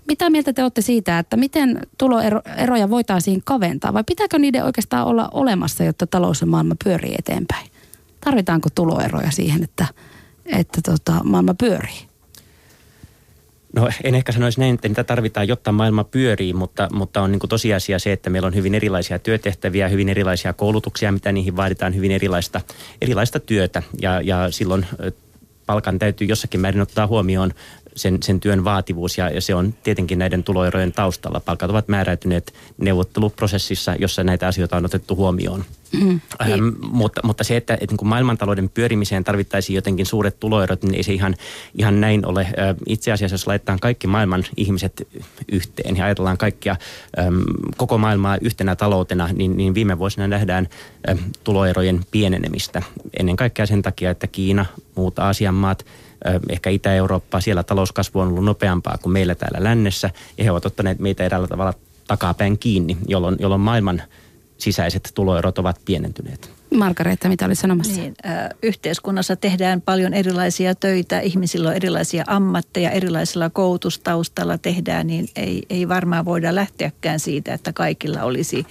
[0.09, 5.29] Mitä mieltä te olette siitä, että miten tuloeroja voitaisiin kaventaa vai pitääkö niiden oikeastaan olla
[5.33, 7.67] olemassa, jotta talous ja maailma pyörii eteenpäin?
[8.25, 9.87] Tarvitaanko tuloeroja siihen, että,
[10.47, 12.08] että tota, maailma pyörii?
[13.75, 17.41] No en ehkä sanoisi näin, että niitä tarvitaan, jotta maailma pyörii, mutta, mutta on niin
[17.41, 21.95] kuin tosiasia se, että meillä on hyvin erilaisia työtehtäviä, hyvin erilaisia koulutuksia, mitä niihin vaaditaan,
[21.95, 22.61] hyvin erilaista,
[23.03, 23.83] erilaista työtä.
[24.03, 24.87] Ja, ja silloin
[25.67, 27.53] palkan täytyy jossakin määrin ottaa huomioon
[27.99, 31.41] sen, sen työn vaativuus ja, ja se on tietenkin näiden tuloerojen taustalla.
[31.41, 35.65] Palkat ovat määräytyneet neuvotteluprosessissa, jossa näitä asioita on otettu huomioon.
[35.93, 36.21] Mm.
[36.43, 41.03] Ähm, mutta, mutta se, että, että niin maailmantalouden pyörimiseen tarvittaisiin jotenkin suuret tuloerot, niin ei
[41.03, 41.37] se ihan,
[41.75, 42.41] ihan näin ole.
[42.41, 45.09] Äh, itse asiassa, jos laitetaan kaikki maailman ihmiset
[45.53, 46.77] yhteen ja ajatellaan kaikkia
[47.19, 47.43] äm,
[47.77, 50.69] koko maailmaa yhtenä taloutena, niin, niin viime vuosina nähdään
[51.09, 52.83] äm, tuloerojen pienenemistä.
[53.19, 55.87] Ennen kaikkea sen takia, että Kiina, muut Aasian maat–
[56.49, 60.99] ehkä Itä-Eurooppaa, siellä talouskasvu on ollut nopeampaa kuin meillä täällä lännessä, ja he ovat ottaneet
[60.99, 61.75] meitä eräällä tavalla
[62.07, 64.03] takapäin kiinni, jolloin, jolloin maailman
[64.59, 66.51] sisäiset tuloerot ovat pienentyneet.
[66.75, 68.01] Margareetta, mitä oli sanomassa?
[68.01, 75.29] Niin, äh, yhteiskunnassa tehdään paljon erilaisia töitä, ihmisillä on erilaisia ammatteja, erilaisella koulutustaustalla tehdään, niin
[75.37, 78.67] ei, ei varmaan voida lähteäkään siitä, että kaikilla olisi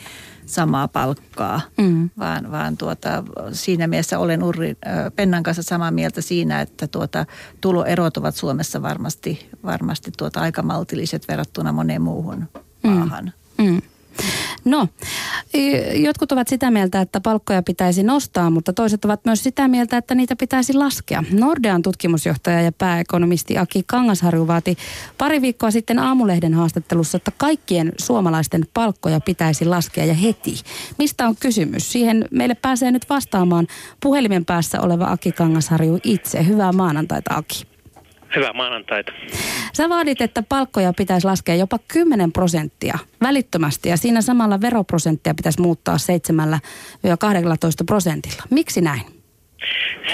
[0.47, 2.10] samaa palkkaa, mm.
[2.19, 4.77] vaan, vaan tuota, siinä mielessä olen Urri
[5.15, 7.25] Pennan kanssa samaa mieltä siinä, että tuota,
[7.62, 12.47] tuloerot ovat Suomessa varmasti, varmasti tuota aika maltilliset verrattuna moneen muuhun
[12.83, 12.89] mm.
[12.89, 13.33] maahan.
[13.57, 13.81] Mm.
[14.65, 14.88] No,
[15.93, 20.15] jotkut ovat sitä mieltä, että palkkoja pitäisi nostaa, mutta toiset ovat myös sitä mieltä, että
[20.15, 21.23] niitä pitäisi laskea.
[21.32, 24.77] Nordean tutkimusjohtaja ja pääekonomisti Aki Kangasharju vaati
[25.17, 30.56] pari viikkoa sitten Aamulehden haastattelussa, että kaikkien suomalaisten palkkoja pitäisi laskea ja heti.
[30.97, 31.91] Mistä on kysymys?
[31.91, 33.67] Siihen meille pääsee nyt vastaamaan
[34.03, 36.47] puhelimen päässä oleva Aki Kangasharju itse.
[36.47, 37.77] Hyvää maanantaita Aki.
[38.36, 39.12] Hyvää maanantaita.
[39.74, 45.62] Sä vaadit, että palkkoja pitäisi laskea jopa 10 prosenttia välittömästi ja siinä samalla veroprosenttia pitäisi
[45.62, 46.00] muuttaa 7-12
[47.86, 48.44] prosentilla.
[48.50, 49.16] Miksi näin?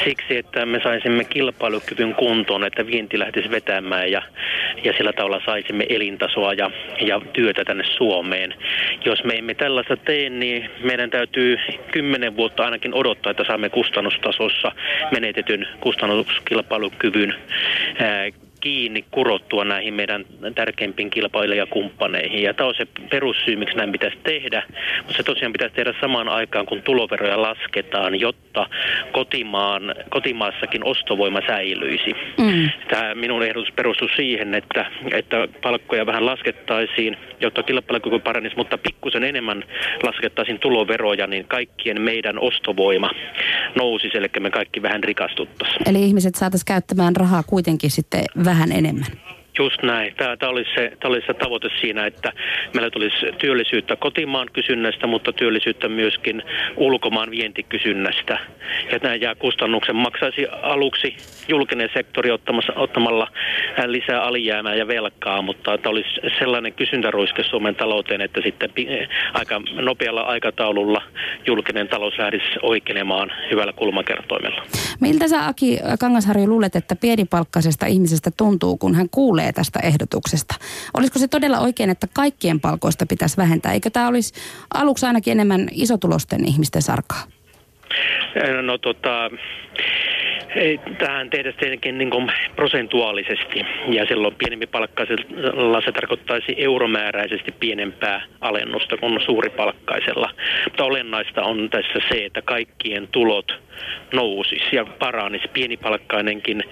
[0.03, 4.21] Siksi, että me saisimme kilpailukyvyn kuntoon, että vienti lähtisi vetämään ja,
[4.83, 8.53] ja sillä tavalla saisimme elintasoa ja, ja työtä tänne Suomeen.
[9.05, 11.57] Jos me emme tällaista tee, niin meidän täytyy
[11.91, 14.71] kymmenen vuotta ainakin odottaa, että saamme kustannustasossa
[15.11, 17.35] menetetyn kustannuskilpailukyvyn
[17.99, 18.29] ää,
[18.63, 22.43] kiinni kurottua näihin meidän tärkeimpiin kilpailijakumppaneihin.
[22.43, 24.63] Ja tämä on se perussyy, miksi näin pitäisi tehdä.
[24.97, 28.65] Mutta se tosiaan pitäisi tehdä samaan aikaan, kun tuloveroja lasketaan, jotta
[29.11, 32.13] kotimaan, kotimaassakin ostovoima säilyisi.
[32.37, 32.69] Mm.
[32.89, 39.23] Tämä minun ehdotus perustuu siihen, että, että palkkoja vähän laskettaisiin, jotta kilpailukyky paranisi, mutta pikkusen
[39.23, 39.63] enemmän
[40.03, 43.09] laskettaisiin tuloveroja, niin kaikkien meidän ostovoima
[43.75, 45.89] nousisi, eli me kaikki vähän rikastuttaisiin.
[45.89, 49.07] Eli ihmiset saataisiin käyttämään rahaa kuitenkin sitten vähän enemmän.
[49.59, 50.15] Just näin.
[50.15, 52.33] Tämä, tämä, olisi se, tämä olisi se tavoite siinä, että
[52.73, 56.43] meillä tulisi työllisyyttä kotimaan kysynnästä, mutta työllisyyttä myöskin
[56.77, 58.39] ulkomaan vientikysynnästä.
[58.91, 61.15] Ja nämä jää kustannuksen maksaisi aluksi
[61.47, 63.27] julkinen sektori ottamassa, ottamalla
[63.85, 68.69] lisää alijäämää ja velkaa, mutta tämä olisi sellainen kysyntäruiske Suomen talouteen, että sitten
[69.33, 71.01] aika nopealla aikataululla
[71.47, 74.63] julkinen talous lähdisi oikeenemaan hyvällä kulmakertoimella.
[75.01, 80.55] Miltä sä Aki Kangasharju luulet, että pienipalkkaisesta ihmisestä tuntuu, kun hän kuulee kuulee tästä ehdotuksesta.
[80.93, 83.73] Olisiko se todella oikein, että kaikkien palkoista pitäisi vähentää?
[83.73, 84.33] Eikö tämä olisi
[84.73, 87.23] aluksi ainakin enemmän isotulosten ihmisten sarkaa?
[88.61, 89.29] No tota,
[90.97, 98.97] tähän tehdä tietenkin niin kuin prosentuaalisesti ja silloin pienempi palkkaisella se tarkoittaisi euromääräisesti pienempää alennusta
[98.97, 100.29] kuin suuripalkkaisella.
[100.63, 103.63] Mutta olennaista on tässä se, että kaikkien tulot
[104.13, 105.47] nousisi ja paranisi.
[105.53, 106.63] Pienipalkkainenkin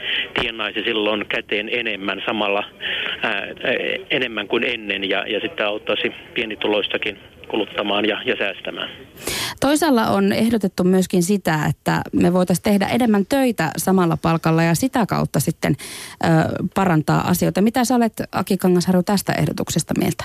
[0.42, 2.64] tienaisi silloin käteen enemmän samalla
[3.24, 3.48] ää,
[4.10, 7.18] enemmän kuin ennen ja, ja sitten auttaisi pienituloistakin
[7.52, 8.90] kuluttamaan ja, ja säästämään.
[9.60, 15.06] Toisaalla on ehdotettu myöskin sitä, että me voitaisiin tehdä enemmän töitä samalla palkalla ja sitä
[15.06, 15.76] kautta sitten
[16.24, 16.28] ö,
[16.76, 17.62] parantaa asioita.
[17.62, 20.24] Mitä sä olet, Aki Kangasharu, tästä ehdotuksesta mieltä?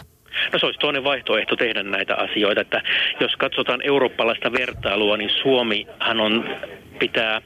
[0.53, 2.83] No se olisi toinen vaihtoehto tehdä näitä asioita, että
[3.21, 6.45] jos katsotaan eurooppalaista vertailua, niin Suomihan on
[6.99, 7.43] pitää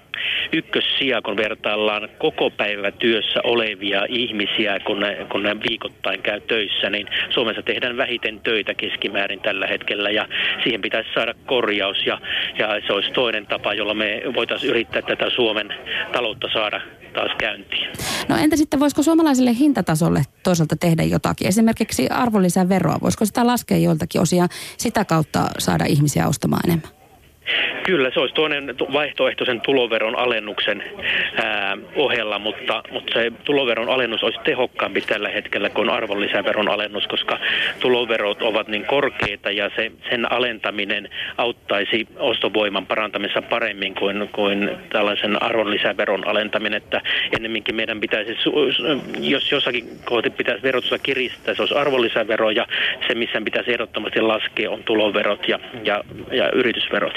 [0.53, 6.91] ykkössija, kun vertaillaan koko päivä työssä olevia ihmisiä, kun ne, kun ne viikoittain käy töissä,
[6.91, 10.29] niin Suomessa tehdään vähiten töitä keskimäärin tällä hetkellä ja
[10.63, 12.21] siihen pitäisi saada korjaus ja,
[12.59, 15.75] ja se olisi toinen tapa, jolla me voitaisiin yrittää tätä Suomen
[16.13, 16.81] taloutta saada
[17.13, 17.89] taas käyntiin.
[18.29, 21.49] No entä sitten voisiko suomalaiselle hintatasolle toisaalta tehdä jotakin?
[21.49, 27.00] Esimerkiksi arvonlisäveroa, voisiko sitä laskea joiltakin osia sitä kautta saada ihmisiä ostamaan enemmän?
[27.83, 30.85] Kyllä, se olisi toinen vaihtoehtoisen tuloveron alennuksen
[31.43, 37.39] ää, ohella, mutta, mutta se tuloveron alennus olisi tehokkaampi tällä hetkellä kuin arvonlisäveron alennus, koska
[37.81, 41.09] tuloverot ovat niin korkeita ja se, sen alentaminen
[41.39, 47.01] auttaisi ostovoiman parantamisessa paremmin kuin, kuin tällaisen arvonlisäveron alentaminen, että
[47.37, 48.37] ennemminkin meidän pitäisi,
[49.21, 52.67] jos jossakin kohti pitäisi verotusta kiristää, se olisi arvonlisävero ja
[53.09, 57.15] se, missä pitäisi ehdottomasti laskea, on tuloverot ja, ja, ja yritysverot.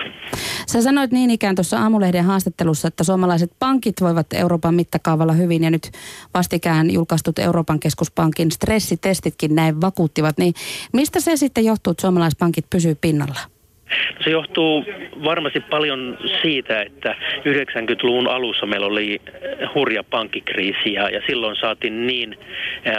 [0.67, 5.71] Sä sanoit niin ikään tuossa Aamulehden haastattelussa, että suomalaiset pankit voivat Euroopan mittakaavalla hyvin ja
[5.71, 5.91] nyt
[6.33, 10.37] vastikään julkaistut Euroopan keskuspankin stressitestitkin näin vakuuttivat.
[10.37, 10.53] Niin
[10.93, 13.52] mistä se sitten johtuu, että suomalaiset pankit pysyy pinnalla?
[14.23, 14.85] Se johtuu
[15.23, 19.21] varmasti paljon siitä, että 90-luvun alussa meillä oli
[19.75, 22.37] hurja pankkikriisi ja, ja silloin saatiin niin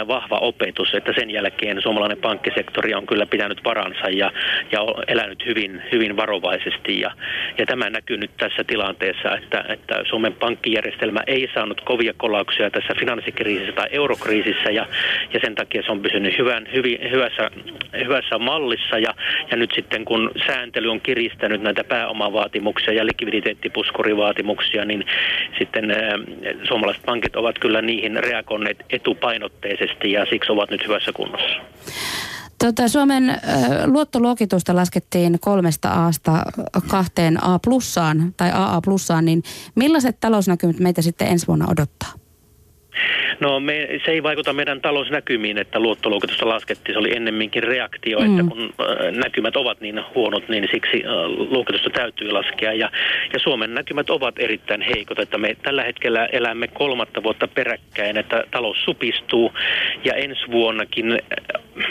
[0.07, 4.31] vahva opetus, että sen jälkeen suomalainen pankkisektori on kyllä pitänyt varansa ja,
[4.71, 6.99] ja elänyt hyvin, hyvin varovaisesti.
[6.99, 7.11] Ja,
[7.57, 12.93] ja tämä näkyy nyt tässä tilanteessa, että, että Suomen pankkijärjestelmä ei saanut kovia kolauksia tässä
[12.99, 14.85] finanssikriisissä tai eurokriisissä ja,
[15.33, 17.51] ja sen takia se on pysynyt hyvän, hyvin, hyvässä,
[17.97, 19.13] hyvässä mallissa ja,
[19.51, 25.05] ja nyt sitten kun sääntely sääntely on kiristänyt näitä pääomavaatimuksia ja likviditeettipuskurivaatimuksia, niin
[25.59, 25.85] sitten
[26.67, 31.55] suomalaiset pankit ovat kyllä niihin reagoineet etupainotteisesti ja siksi ovat nyt hyvässä kunnossa.
[32.63, 33.39] Tota, Suomen äh,
[33.85, 36.31] luottoluokitusta laskettiin kolmesta Aasta
[36.89, 39.43] kahteen A plussaan tai AA plussaan, niin
[39.75, 42.11] millaiset talousnäkymät meitä sitten ensi vuonna odottaa?
[43.39, 46.93] No me, se ei vaikuta meidän talousnäkymiin, että luottoluokitusta laskettiin.
[46.93, 48.25] Se oli ennemminkin reaktio, mm.
[48.25, 51.11] että kun äh, näkymät ovat niin huonot, niin siksi äh,
[51.51, 52.73] luokitusta täytyy laskea.
[52.73, 52.89] Ja,
[53.33, 58.43] ja Suomen näkymät ovat erittäin heikot, että me tällä hetkellä elämme kolmatta vuotta peräkkäin, että
[58.51, 59.53] talous supistuu
[60.05, 61.19] ja ensi vuonnakin äh,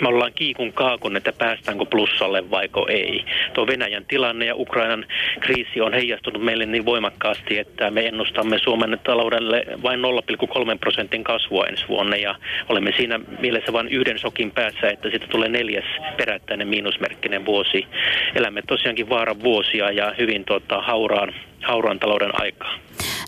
[0.03, 3.25] me ollaan kiikun kaakun, että päästäänkö plussalle vaiko ei.
[3.53, 5.07] Tuo Venäjän tilanne ja Ukrainan
[5.41, 11.34] kriisi on heijastunut meille niin voimakkaasti, että me ennustamme Suomen taloudelle vain 0,3 prosentin kasvua
[11.69, 12.35] ensi vuonna ja
[12.69, 15.85] olemme siinä mielessä vain yhden sokin päässä, että siitä tulee neljäs
[16.17, 17.87] perättäinen miinusmerkkinen vuosi.
[18.35, 22.75] Elämme tosiaankin vaaran vuosia ja hyvin tuota, hauraan, hauraan talouden aikaa.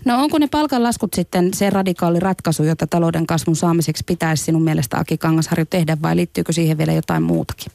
[0.05, 4.97] No onko ne palkanlaskut sitten se radikaali ratkaisu, jota talouden kasvun saamiseksi pitäisi sinun mielestä
[4.97, 7.71] Aki Kangasharju tehdä vai liittyykö siihen vielä jotain muutakin?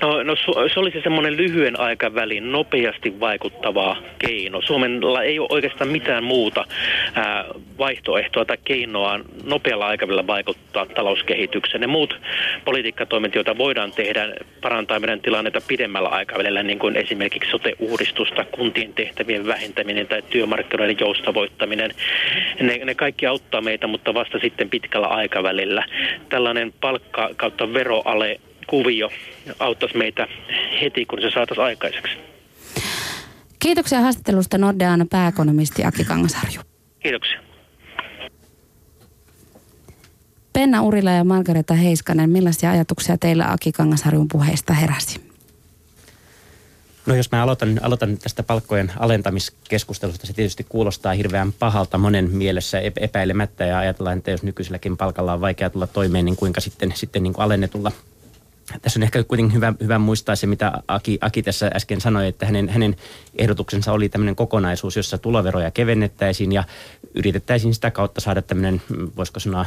[0.00, 0.36] No, no
[0.74, 4.62] se olisi semmoinen lyhyen aikavälin nopeasti vaikuttava keino.
[4.62, 6.64] Suomella ei ole oikeastaan mitään muuta
[7.14, 7.44] ää,
[7.78, 11.80] vaihtoehtoa tai keinoa nopealla aikavälillä vaikuttaa talouskehitykseen.
[11.80, 12.20] Ne muut
[12.64, 19.46] politiikkatoimet, joita voidaan tehdä, parantaa meidän tilannetta pidemmällä aikavälillä, niin kuin esimerkiksi sote-uudistusta, kuntien tehtävien
[19.46, 21.90] vähentäminen tai työmarkkinoiden joustavoittaminen.
[22.60, 25.84] Ne, ne kaikki auttaa meitä, mutta vasta sitten pitkällä aikavälillä.
[26.28, 29.10] Tällainen palkka kautta veroale kuvio
[29.58, 30.26] auttaisi meitä
[30.80, 32.12] heti, kun se saataisiin aikaiseksi.
[33.58, 36.60] Kiitoksia haastattelusta Nordean pääekonomisti Aki Kangasarju.
[37.00, 37.40] Kiitoksia.
[40.52, 45.20] Penna Urila ja Margareta Heiskanen, millaisia ajatuksia teillä Aki Kangasarjun puheista heräsi?
[47.06, 52.80] No jos mä aloitan, aloitan tästä palkkojen alentamiskeskustelusta, se tietysti kuulostaa hirveän pahalta monen mielessä
[53.00, 57.22] epäilemättä ja ajatellaan, että jos nykyiselläkin palkalla on vaikea tulla toimeen, niin kuinka sitten, sitten
[57.22, 57.92] niin kuin alennetulla
[58.82, 62.46] tässä on ehkä kuitenkin hyvä, hyvä muistaa se, mitä Aki, Aki tässä äsken sanoi, että
[62.46, 62.96] hänen, hänen
[63.38, 66.64] ehdotuksensa oli tämmöinen kokonaisuus, jossa tuloveroja kevennettäisiin ja
[67.14, 68.82] yritettäisiin sitä kautta saada tämmöinen,
[69.16, 69.66] voisiko sanoa,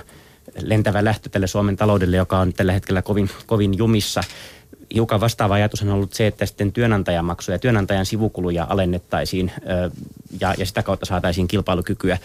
[0.61, 4.23] lentävä lähtö tälle Suomen taloudelle, joka on tällä hetkellä kovin, kovin jumissa.
[4.93, 9.51] Hiukan vastaava ajatus on ollut se, että sitten työnantajamaksuja ja työnantajan sivukuluja alennettaisiin
[10.39, 12.17] ja, ja sitä kautta saataisiin kilpailukykyä.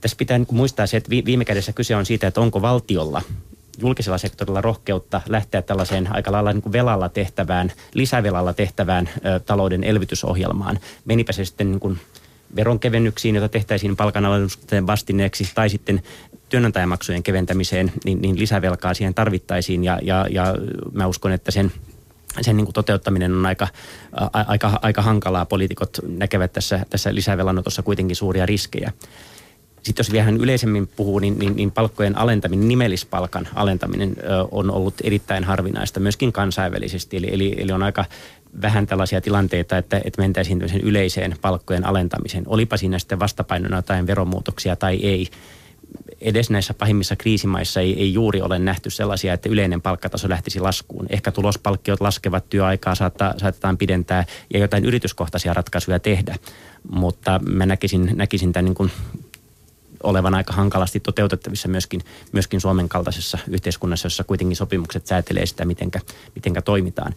[0.00, 3.22] Tässä pitää muistaa se, että viime kädessä kyse on siitä, että onko valtiolla
[3.82, 9.84] julkisella sektorilla rohkeutta lähteä tällaiseen aika lailla niin kuin velalla tehtävään, lisävelalla tehtävään ö, talouden
[9.84, 10.78] elvytysohjelmaan.
[11.04, 12.00] Menipä se sitten niin kuin
[12.56, 16.02] veronkevennyksiin, joita tehtäisiin palkanalennusten vastineeksi, tai sitten
[16.48, 19.84] työnantajamaksujen keventämiseen, niin, niin lisävelkaa siihen tarvittaisiin.
[19.84, 20.54] Ja, ja, ja
[20.92, 21.72] mä uskon, että sen
[22.40, 23.68] sen niin kuin toteuttaminen on aika,
[24.12, 25.46] a, aika, aika hankalaa.
[25.46, 28.92] Poliitikot näkevät tässä, tässä lisävelanotossa kuitenkin suuria riskejä.
[29.82, 34.94] Sitten jos vielä yleisemmin puhuu, niin, niin, niin palkkojen alentaminen, nimellispalkan alentaminen ö, on ollut
[35.04, 37.16] erittäin harvinaista myöskin kansainvälisesti.
[37.16, 38.04] Eli, eli, eli on aika
[38.62, 42.44] vähän tällaisia tilanteita, että, että mentäisiin yleiseen palkkojen alentamiseen.
[42.46, 45.28] Olipa siinä sitten vastapainona jotain veromuutoksia tai ei.
[46.20, 51.06] Edes näissä pahimmissa kriisimaissa ei, ei juuri ole nähty sellaisia, että yleinen palkkataso lähtisi laskuun.
[51.10, 56.36] Ehkä tulospalkkiot laskevat työaikaa, saattaa, saatetaan pidentää ja jotain yrityskohtaisia ratkaisuja tehdä.
[56.90, 58.90] Mutta mä näkisin, näkisin tämän niin kuin
[60.02, 62.00] olevan aika hankalasti toteutettavissa myöskin,
[62.32, 66.00] myöskin Suomen kaltaisessa yhteiskunnassa, jossa kuitenkin sopimukset säätelee sitä, mitenkä,
[66.34, 67.14] mitenkä toimitaan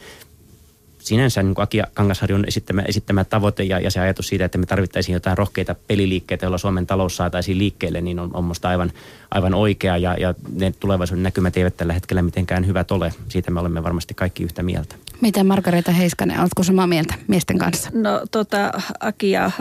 [1.05, 5.13] sinänsä niin Aki Kangasharjun esittämä, esittämä tavoite ja, ja se ajatus siitä, että me tarvittaisiin
[5.13, 8.91] jotain rohkeita peliliikkeitä, joilla Suomen talous saataisiin liikkeelle, niin on, on musta aivan,
[9.31, 13.13] aivan oikea ja, ja ne tulevaisuuden näkymät eivät tällä hetkellä mitenkään hyvät ole.
[13.29, 14.95] Siitä me olemme varmasti kaikki yhtä mieltä.
[15.21, 17.89] Miten Margareta Heiskanen, oletko samaa mieltä miesten kanssa?
[17.93, 19.51] No tota, Aki ja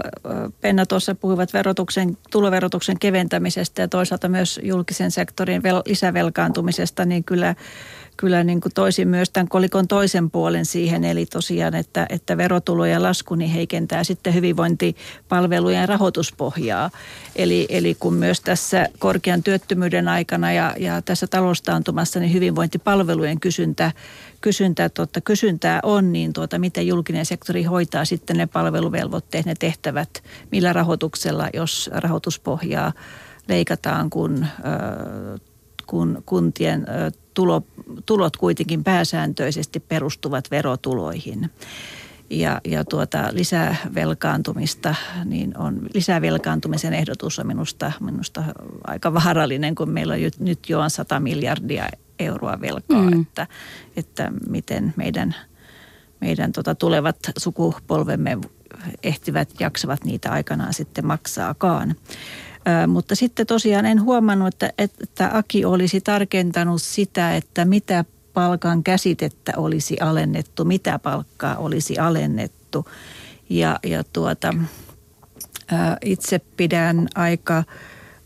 [0.61, 7.55] Penna tuossa puhuivat verotuksen, tuloverotuksen keventämisestä ja toisaalta myös julkisen sektorin vel, lisävelkaantumisesta, niin kyllä
[8.17, 13.03] kyllä niin kuin toisin myös tämän kolikon toisen puolen siihen, eli tosiaan, että, että verotulojen
[13.03, 16.90] lasku niin heikentää sitten hyvinvointipalvelujen rahoituspohjaa.
[17.37, 23.93] Eli, eli kun myös tässä korkean työttömyyden aikana ja, ja tässä taloustaantumassa niin hyvinvointipalvelujen kysyntä,
[24.44, 30.22] kysyntä, tuota, kysyntää on, niin tuota, miten julkinen sektori hoitaa sitten ne palveluvelvoitteet, ne tehtävät,
[30.52, 32.92] millä rahoituksella, jos rahoituspohjaa
[33.48, 34.46] leikataan, kun,
[35.87, 36.87] kun kuntien
[37.35, 37.62] tulo,
[38.07, 41.50] tulot kuitenkin pääsääntöisesti perustuvat verotuloihin.
[42.30, 48.44] Ja, ja tuota, lisävelkaantumista, niin on, lisävelkaantumisen ehdotus on minusta, minusta
[48.87, 53.20] aika vaarallinen, kun meillä on nyt jo on 100 miljardia euroa velkaa, mm.
[53.20, 53.46] että,
[53.96, 55.35] että miten meidän,
[56.20, 58.38] meidän tota tulevat sukupolvemme
[59.03, 61.94] ehtivät, jaksavat niitä aikanaan sitten maksaakaan
[62.88, 69.53] mutta sitten tosiaan en huomannut, että, että Aki olisi tarkentanut sitä, että mitä palkan käsitettä
[69.57, 72.85] olisi alennettu, mitä palkkaa olisi alennettu.
[73.50, 74.55] Ja, ja tuota,
[76.05, 77.64] itse pidän aika,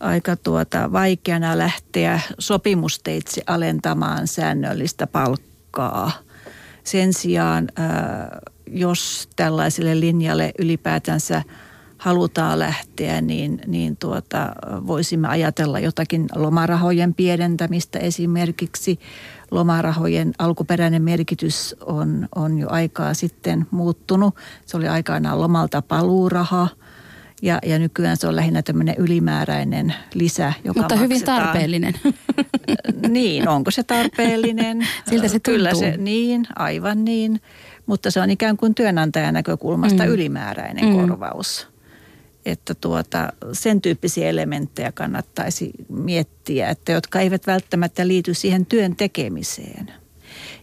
[0.01, 6.11] aika tuota vaikeana lähteä sopimusteitse alentamaan säännöllistä palkkaa.
[6.85, 7.69] Sen sijaan,
[8.67, 11.43] jos tällaiselle linjalle ylipäätänsä–
[11.99, 14.53] halutaan lähteä, niin, niin tuota,
[14.87, 18.99] voisimme ajatella jotakin lomarahojen pienentämistä esimerkiksi.
[19.51, 24.35] Lomarahojen alkuperäinen merkitys on, on jo aikaa sitten muuttunut.
[24.67, 26.69] Se oli aikanaan lomalta paluuraha.
[27.43, 31.95] Ja, ja nykyään se on lähinnä tämmöinen ylimääräinen lisä, joka Mutta hyvin tarpeellinen.
[33.09, 34.87] niin, onko se tarpeellinen?
[35.11, 35.55] Siltä se tuntuu.
[35.55, 37.41] Kyllä se, niin, aivan niin.
[37.87, 40.11] Mutta se on ikään kuin työnantajan näkökulmasta mm.
[40.11, 40.97] ylimääräinen mm.
[40.97, 41.69] korvaus
[42.47, 49.93] että tuota, sen tyyppisiä elementtejä kannattaisi miettiä, että jotka eivät välttämättä liity siihen työn tekemiseen.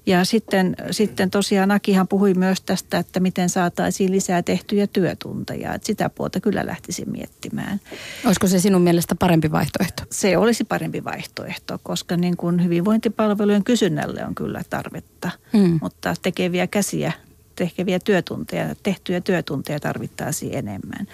[0.06, 5.74] Ja sitten, sitten tosiaan Akihan puhui myös tästä, että miten saataisiin lisää tehtyjä työtunteja.
[5.74, 7.80] Että sitä puolta kyllä lähtisin miettimään.
[8.26, 10.04] Olisiko se sinun mielestä parempi vaihtoehto?
[10.10, 15.32] Se olisi parempi vaihtoehto, koska niin kuin hyvinvointipalvelujen kysynnälle on kyllä tarvetta.
[15.58, 15.80] Hmm.
[15.82, 17.14] Mutta tekeviä käsiä,
[17.56, 21.08] tekeviä työtunteja, tehtyjä työtunteja tarvittaisiin enemmän.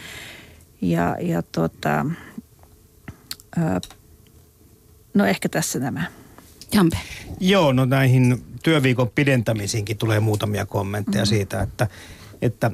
[0.82, 2.06] Ja, ja tota,
[5.14, 6.21] no ehkä tässä nämä.
[6.74, 6.98] Jampe.
[7.40, 11.36] Joo, no näihin työviikon pidentämisiinkin tulee muutamia kommentteja mm-hmm.
[11.36, 11.88] siitä, että,
[12.42, 12.72] että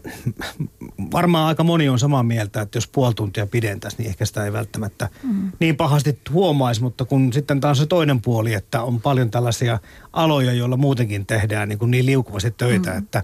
[1.12, 4.54] varmaan aika moni on samaa mieltä, että jos puoli tuntia pidentäisi, niin ehkä sitä ei
[4.54, 5.52] välttämättä mm-hmm.
[5.60, 9.80] niin pahasti huomaisi, mutta kun sitten taas se toinen puoli, että on paljon tällaisia
[10.14, 13.04] aloja, joilla muutenkin tehdään niin, kuin niin liukuvasti töitä, mm-hmm.
[13.04, 13.24] että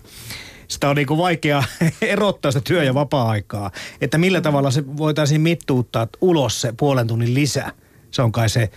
[0.67, 1.63] sitä on niinku vaikea
[2.01, 3.71] erottaa sitä työ- ja vapaa-aikaa.
[4.01, 7.71] Että millä tavalla se voitaisiin mittuuttaa ulos se puolen tunnin lisä.
[8.11, 8.69] Se on kai se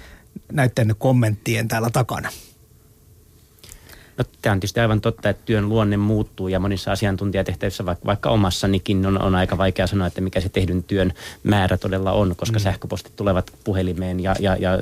[0.53, 2.29] näiden kommenttien täällä takana.
[4.19, 8.31] No, tämä on tietysti aivan totta, että työn luonne muuttuu ja monissa asiantuntijatehtävissä, vaikka, vaikka
[8.31, 12.59] omassanikin, on, on aika vaikea sanoa, että mikä se tehdyn työn määrä todella on, koska
[12.59, 12.63] mm.
[12.63, 14.79] sähköpostit tulevat puhelimeen ja, ja, ja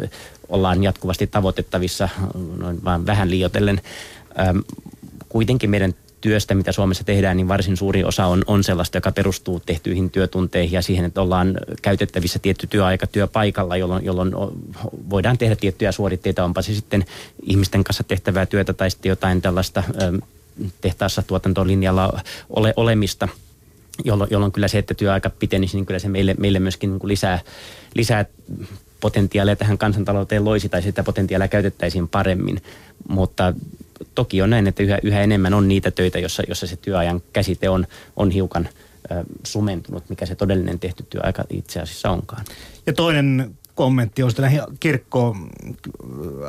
[0.48, 2.08] ollaan jatkuvasti tavoitettavissa
[2.56, 3.80] noin vaan vähän liioitellen.
[4.38, 4.58] Ähm,
[5.28, 9.60] kuitenkin meidän työstä, mitä Suomessa tehdään, niin varsin suuri osa on, on sellaista, joka perustuu
[9.60, 14.32] tehtyihin työtunteihin ja siihen, että ollaan käytettävissä tietty työaika työpaikalla, jolloin, jolloin
[15.10, 17.04] voidaan tehdä tiettyjä suoritteita, onpa se sitten
[17.42, 19.82] ihmisten kanssa tehtävää työtä tai sitten jotain tällaista
[20.80, 23.28] tehtaassa tuotantolinjalla ole, olemista,
[24.04, 27.08] jolloin, jolloin kyllä se, että työaika pitenisi, niin kyllä se meille, meille myöskin niin kuin
[27.08, 27.40] lisää,
[27.94, 28.24] lisää
[29.00, 32.62] potentiaalia tähän kansantalouteen loisi tai sitä potentiaalia käytettäisiin paremmin.
[33.08, 33.54] Mutta
[34.14, 37.68] toki on näin, että yhä, yhä enemmän on niitä töitä, jossa, jossa se työajan käsite
[37.68, 38.68] on, on hiukan
[39.10, 42.44] ö, sumentunut, mikä se todellinen tehty työaika itse asiassa onkaan.
[42.86, 45.36] Ja toinen kommentti on sitten näihin kirkko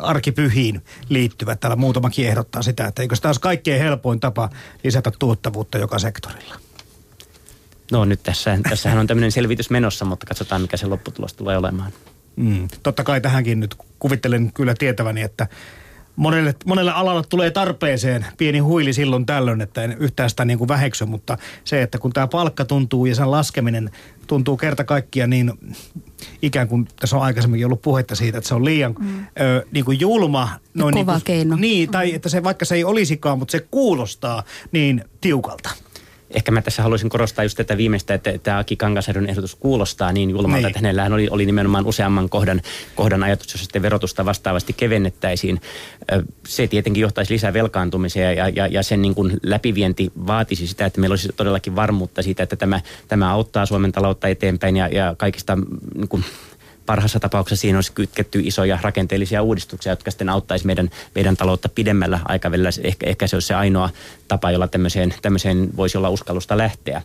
[0.02, 1.60] arkipyhiin liittyvät.
[1.60, 4.50] Täällä muutamakin ehdottaa sitä, että eikö tämä olisi kaikkein helpoin tapa
[4.84, 6.56] lisätä tuottavuutta joka sektorilla?
[7.92, 11.92] No nyt tässä, tässähän on tämmöinen selvitys menossa, mutta katsotaan mikä se lopputulos tulee olemaan.
[12.36, 15.48] Mm, totta kai tähänkin nyt kuvittelen kyllä tietäväni, että
[16.16, 20.68] monelle, monelle alalle tulee tarpeeseen pieni huili silloin tällöin, että en yhtään sitä niin kuin
[20.68, 23.92] väheksy, mutta se, että kun tämä palkka tuntuu ja sen laskeminen
[24.28, 25.54] tuntuu kerta kaikkiaan niin
[26.42, 29.26] ikään kuin tässä on aikaisemminkin ollut puhetta siitä, että se on liian mm.
[29.40, 30.50] ö, niin kuin julma.
[30.74, 31.56] Noin kova niin kuin, keino.
[31.56, 35.70] Niin, tai että se vaikka se ei olisikaan, mutta se kuulostaa niin tiukalta
[36.36, 40.30] ehkä mä tässä haluaisin korostaa just tätä viimeistä, että tämä Aki Kangasarjon ehdotus kuulostaa niin
[40.30, 40.68] julmalta, niin.
[40.68, 42.62] että hänellähän oli, oli nimenomaan useamman kohdan,
[42.96, 45.62] kohdan ajatus, jos sitten verotusta vastaavasti kevennettäisiin.
[46.48, 51.00] Se tietenkin johtaisi lisää velkaantumiseen ja, ja, ja sen niin kuin läpivienti vaatisi sitä, että
[51.00, 55.58] meillä olisi todellakin varmuutta siitä, että tämä, tämä auttaa Suomen taloutta eteenpäin ja, ja kaikista
[55.96, 56.24] niin kuin,
[56.86, 62.20] parhaassa tapauksessa siinä olisi kytketty isoja rakenteellisia uudistuksia, jotka sitten auttaisi meidän, meidän taloutta pidemmällä
[62.26, 62.70] aikavälillä.
[62.84, 63.90] Ehkä, ehkä se olisi se ainoa
[64.28, 67.02] tapa, jolla tämmöiseen, tämmöiseen voisi olla uskallusta lähteä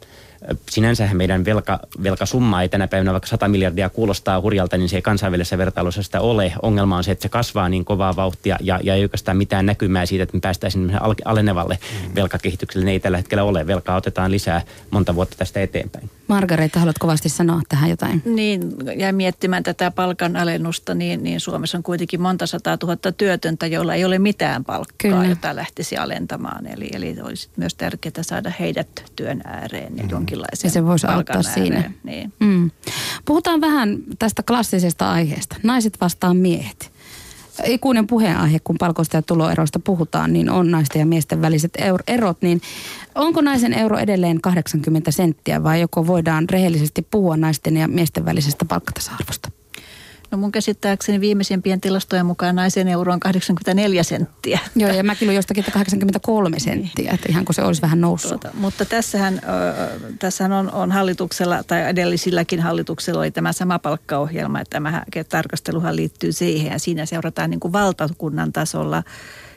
[0.70, 5.03] sinänsä meidän velka, velkasumma ei tänä päivänä, vaikka 100 miljardia kuulostaa hurjalta, niin se ei
[5.03, 6.53] kansainvälisessä vertailussa sitä ole.
[6.62, 10.07] Ongelma on se, että se kasvaa niin kovaa vauhtia ja, ja ei oikeastaan mitään näkymää
[10.07, 10.93] siitä, että me päästäisiin
[11.24, 12.14] alenevalle mm.
[12.14, 12.84] velkakehitykselle.
[12.84, 13.66] Ne ei tällä hetkellä ole.
[13.66, 16.11] Velkaa otetaan lisää monta vuotta tästä eteenpäin.
[16.28, 18.22] Margareta, haluat kovasti sanoa tähän jotain?
[18.24, 18.62] Niin,
[18.97, 24.05] ja miettimään tätä palkanalennusta, niin, niin Suomessa on kuitenkin monta sataa tuhatta työtöntä, joilla ei
[24.05, 25.26] ole mitään palkkaa, Kyllä.
[25.26, 26.66] jota lähtisi alentamaan.
[26.66, 31.07] Eli, eli olisi myös tärkeää saada heidät työn ääreen ja mm jonkinlaisen Ja se voisi
[31.07, 31.93] auttaa siinä.
[32.05, 32.33] Niin.
[32.41, 32.70] Mm.
[33.24, 35.57] Puhutaan vähän tästä klassisesta aiheesta.
[35.62, 36.93] Naiset vastaan miehet.
[37.64, 41.72] Ikuinen puheenaihe, kun palkoista ja tuloeroista puhutaan, niin on naisten ja miesten väliset
[42.07, 42.43] erot.
[42.43, 42.61] Niin
[43.14, 48.64] onko naisen euro edelleen 80 senttiä vai joko voidaan rehellisesti puhua naisten ja miesten välisestä
[48.64, 49.51] palkkatasa-arvosta?
[50.31, 54.59] No mun käsittääkseni viimeisimpien tilastojen mukaan naisen euro on 84 senttiä.
[54.76, 58.41] Joo, ja mäkin olen jostakin 83 senttiä, että ihan kun se olisi vähän noussut.
[58.41, 59.41] Tuota, mutta tässähän,
[60.18, 66.33] tässähän on, on hallituksella, tai edellisilläkin hallituksella oli tämä sama palkkaohjelma, että tämä tarkasteluhan liittyy
[66.33, 69.03] siihen, ja siinä seurataan niin kuin valtakunnan tasolla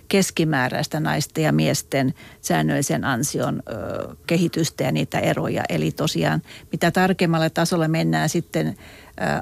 [0.08, 5.64] keskimääräistä naisten ja miesten säännöllisen ansion ö, kehitystä ja niitä eroja.
[5.70, 6.41] Eli tosiaan
[6.72, 8.78] mitä tarkemmalle tasolle mennään sitten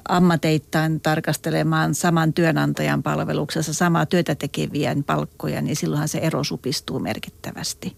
[0.09, 7.95] ammateittain tarkastelemaan saman työnantajan palveluksessa samaa työtä tekevien palkkoja, niin silloinhan se ero supistuu merkittävästi.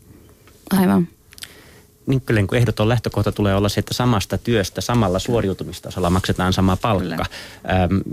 [0.72, 1.08] Aivan
[2.06, 6.78] niin kyllä niin ehdoton lähtökohta tulee olla se, että samasta työstä samalla suoriutumistasolla maksetaan sama
[6.78, 7.26] palkka.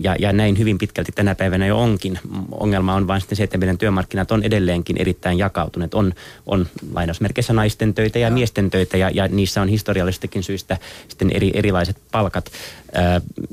[0.01, 2.19] Ja, ja näin hyvin pitkälti tänä päivänä jo onkin.
[2.53, 5.95] Ongelma on vain sitten se, että meidän työmarkkinat on edelleenkin erittäin jakautuneet.
[5.95, 6.15] On,
[6.47, 10.79] on lainausmerkeissä naisten töitä ja miesten töitä ja, ja niissä on historiallistakin syistä
[11.09, 12.51] sitten eri, erilaiset palkat.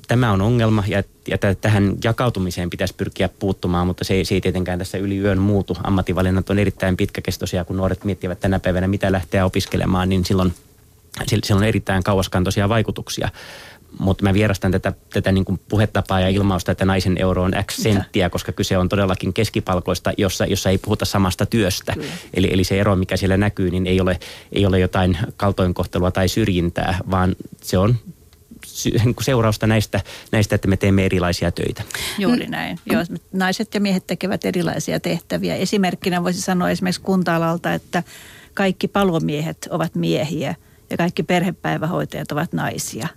[0.08, 4.42] Tämä on ongelma ja, ja tähän jakautumiseen pitäisi pyrkiä puuttumaan, mutta se ei, se ei
[4.42, 5.78] tietenkään tässä yli yön muutu.
[5.84, 10.54] Ammatinvalinnat on erittäin pitkäkestoisia, kun nuoret miettivät tänä päivänä, mitä lähteä opiskelemaan, niin silloin,
[11.28, 13.30] silloin on erittäin kauaskantoisia vaikutuksia.
[14.00, 17.76] Mutta mä vierastan tätä, tätä niin kuin puhetapaa ja ilmausta, että naisen euro on X
[17.76, 21.96] senttiä, koska kyse on todellakin keskipalkoista, jossa, jossa ei puhuta samasta työstä.
[22.34, 24.20] Eli, eli se ero, mikä siellä näkyy, niin ei ole,
[24.52, 27.96] ei ole jotain kaltoinkohtelua tai syrjintää, vaan se on
[29.22, 30.02] seurausta näistä,
[30.32, 31.84] näistä, että me teemme erilaisia töitä.
[32.18, 32.80] Juuri näin.
[32.86, 33.04] Joo,
[33.34, 35.56] naiset ja miehet tekevät erilaisia tehtäviä.
[35.56, 38.04] Esimerkkinä voisi sanoa esimerkiksi kunta-alalta, että
[38.54, 40.56] kaikki palomiehet ovat miehiä
[40.90, 43.08] ja kaikki perhepäivähoitajat ovat naisia.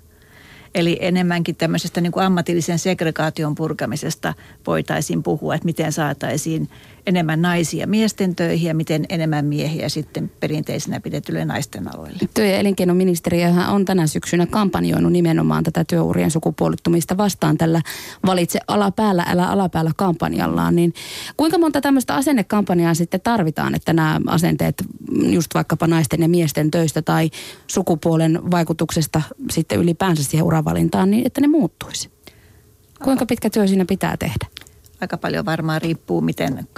[0.75, 4.35] Eli enemmänkin tämmöisestä niin kuin ammatillisen segregaation purkamisesta
[4.67, 6.69] voitaisiin puhua, että miten saataisiin
[7.07, 12.19] enemmän naisia miesten töihin ja miten enemmän miehiä sitten perinteisenä pidetylle naisten aloille.
[12.35, 17.83] Työ- ja elinkeinoministeriöhän on tänä syksynä kampanjoinut nimenomaan tätä työurien sukupuolittumista vastaan tällä
[18.27, 20.77] valitse alapäällä, älä alapäällä kampanjallaan.
[20.77, 20.95] Niin
[21.37, 24.85] kuinka monta tämmöistä asennekampanjaa sitten tarvitaan, että nämä asenteet
[25.23, 27.31] just vaikkapa naisten ja miesten töistä tai
[27.67, 32.11] sukupuolen vaikutuksesta sitten ylipäänsä siihen uravalintaan, niin että ne muuttuisi?
[33.05, 34.47] Kuinka pitkä työ siinä pitää tehdä?
[35.01, 36.69] aika paljon varmaan riippuu, miten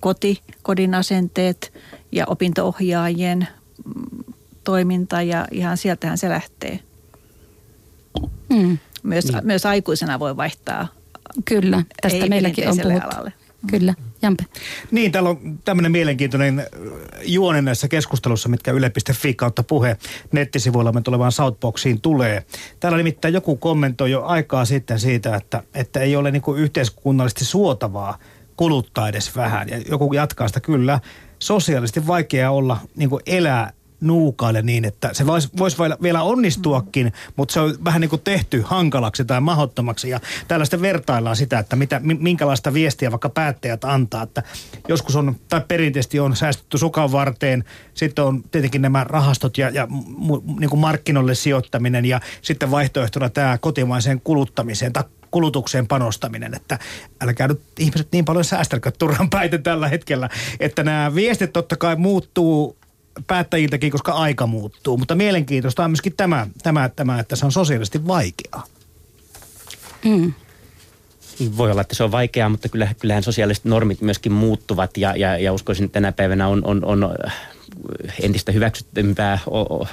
[0.00, 1.72] koti, kodin asenteet
[2.12, 3.48] ja opintoohjaajien
[3.84, 6.80] mm, toiminta ja ihan sieltähän se lähtee.
[8.48, 8.78] Mm.
[9.02, 9.46] Myös, niin.
[9.46, 10.88] myös aikuisena voi vaihtaa.
[11.44, 13.08] Kyllä, tästä meilläkin on puhuttu.
[13.08, 13.32] Alalle.
[13.66, 14.44] Kyllä, Jampe.
[14.90, 16.66] Niin, täällä on tämmöinen mielenkiintoinen
[17.22, 19.96] juone näissä keskustelussa, mitkä yle.fi kautta puhe
[20.32, 22.44] nettisivuillamme tulevaan Southboxiin tulee.
[22.80, 28.18] Täällä nimittäin joku kommentoi jo aikaa sitten siitä, että, että ei ole niin yhteiskunnallisesti suotavaa
[28.56, 29.68] kuluttaa edes vähän.
[29.68, 31.00] Ja joku jatkaa sitä kyllä.
[31.38, 37.60] Sosiaalisesti vaikea olla niin elää nuukaille niin, että se voisi vois vielä onnistuakin, mutta se
[37.60, 40.08] on vähän niin kuin tehty hankalaksi tai mahottomaksi.
[40.10, 44.22] Ja tällaista vertaillaan sitä, että mitä, minkälaista viestiä vaikka päättäjät antaa.
[44.22, 44.42] Että
[44.88, 49.88] joskus on, tai perinteisesti on säästetty sukan varteen, sitten on tietenkin nämä rahastot ja, ja
[50.60, 56.78] niin kuin markkinoille sijoittaminen ja sitten vaihtoehtona tämä kotimaiseen kuluttamiseen tai kulutukseen panostaminen, että
[57.20, 60.28] älkää nyt ihmiset niin paljon säästelkö turhan päiten tällä hetkellä,
[60.60, 62.77] että nämä viestit totta kai muuttuu
[63.26, 68.06] päättäjiltäkin, koska aika muuttuu, mutta mielenkiintoista on myöskin tämä, tämä, tämä että se on sosiaalisesti
[68.06, 68.64] vaikeaa.
[70.04, 70.32] Mm.
[71.56, 72.68] Voi olla, että se on vaikeaa, mutta
[73.00, 77.14] kyllähän sosiaaliset normit myöskin muuttuvat ja, ja, ja uskoisin, että tänä päivänä on, on, on
[78.22, 79.38] entistä hyväksyttämpää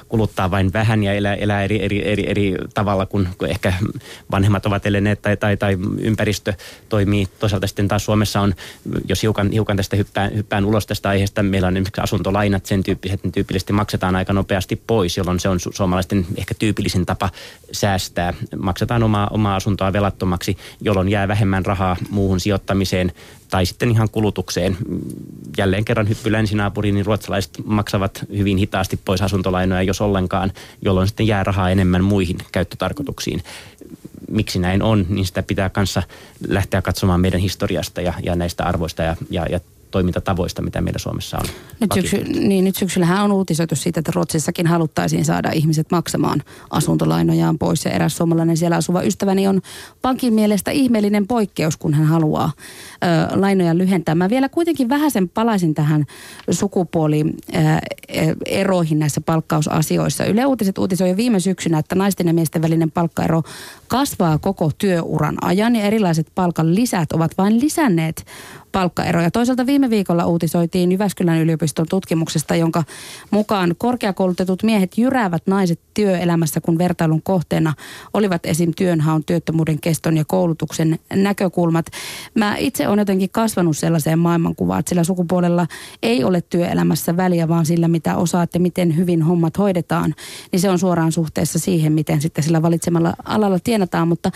[0.10, 3.74] kuluttaa vain vähän ja elää, elää eri, eri, eri, eri tavalla kuin ehkä
[4.32, 6.54] vanhemmat ovat eläneet tai, tai, tai ympäristö
[6.90, 7.28] toimii.
[7.40, 8.54] Toisaalta sitten taas Suomessa on,
[9.10, 13.24] jos hiukan, hiukan tästä hyppään, hyppään ulos tästä aiheesta, meillä on esimerkiksi asuntolainat sen tyyppiset,
[13.24, 17.30] ne tyypillisesti maksetaan aika nopeasti pois, jolloin se on su- suomalaisten ehkä tyypillisin tapa
[17.72, 18.34] säästää.
[18.58, 23.12] Maksetaan omaa, omaa asuntoa velattomaksi, jolloin jää vähemmän rahaa muuhun sijoittamiseen
[23.56, 24.78] tai sitten ihan kulutukseen.
[25.58, 30.52] Jälleen kerran hyppy länsinaapuriin, niin ruotsalaiset maksavat hyvin hitaasti pois asuntolainoja, jos ollenkaan,
[30.82, 33.44] jolloin sitten jää rahaa enemmän muihin käyttötarkoituksiin.
[34.30, 36.04] Miksi näin on, niin sitä pitää kanssa
[36.48, 39.60] lähteä katsomaan meidän historiasta ja, ja näistä arvoista ja, ja, ja
[39.96, 41.46] toimintatavoista, mitä meillä Suomessa on.
[41.80, 47.58] Nyt, syksy, niin, nyt syksyllähän on uutisoitu siitä, että Ruotsissakin haluttaisiin saada ihmiset maksamaan asuntolainojaan
[47.58, 47.86] pois.
[47.86, 49.62] Ja eräs suomalainen siellä asuva ystäväni on
[50.02, 52.58] pankin mielestä ihmeellinen poikkeus, kun hän haluaa ö,
[53.40, 54.16] lainoja lyhentää.
[54.16, 56.06] Mä vielä kuitenkin vähän sen palaisin tähän
[56.52, 60.26] sukupuolieroihin näissä palkkausasioissa.
[60.26, 63.44] Yle Uutiset uutisoi jo viime syksynä, että naisten ja miesten välinen palkkaero
[63.88, 68.26] kasvaa koko työuran ajan ja erilaiset palkan lisät ovat vain lisänneet
[68.76, 69.32] palkkaeroja.
[69.32, 72.84] Toisaalta viime viikolla uutisoitiin Jyväskylän yliopiston tutkimuksesta, jonka
[73.32, 77.74] mukaan korkeakoulutetut miehet jyräävät naiset työelämässä, kun vertailun kohteena
[78.14, 78.72] olivat esim.
[78.78, 81.86] työnhaun, työttömyyden keston ja koulutuksen näkökulmat.
[82.34, 85.68] Mä itse olen jotenkin kasvanut sellaiseen maailmankuvaan, että sillä sukupuolella
[86.04, 90.16] ei ole työelämässä väliä, vaan sillä mitä osaatte, miten hyvin hommat hoidetaan,
[90.52, 94.32] niin se on suoraan suhteessa siihen, miten sitten sillä valitsemalla alalla tienataan, mutta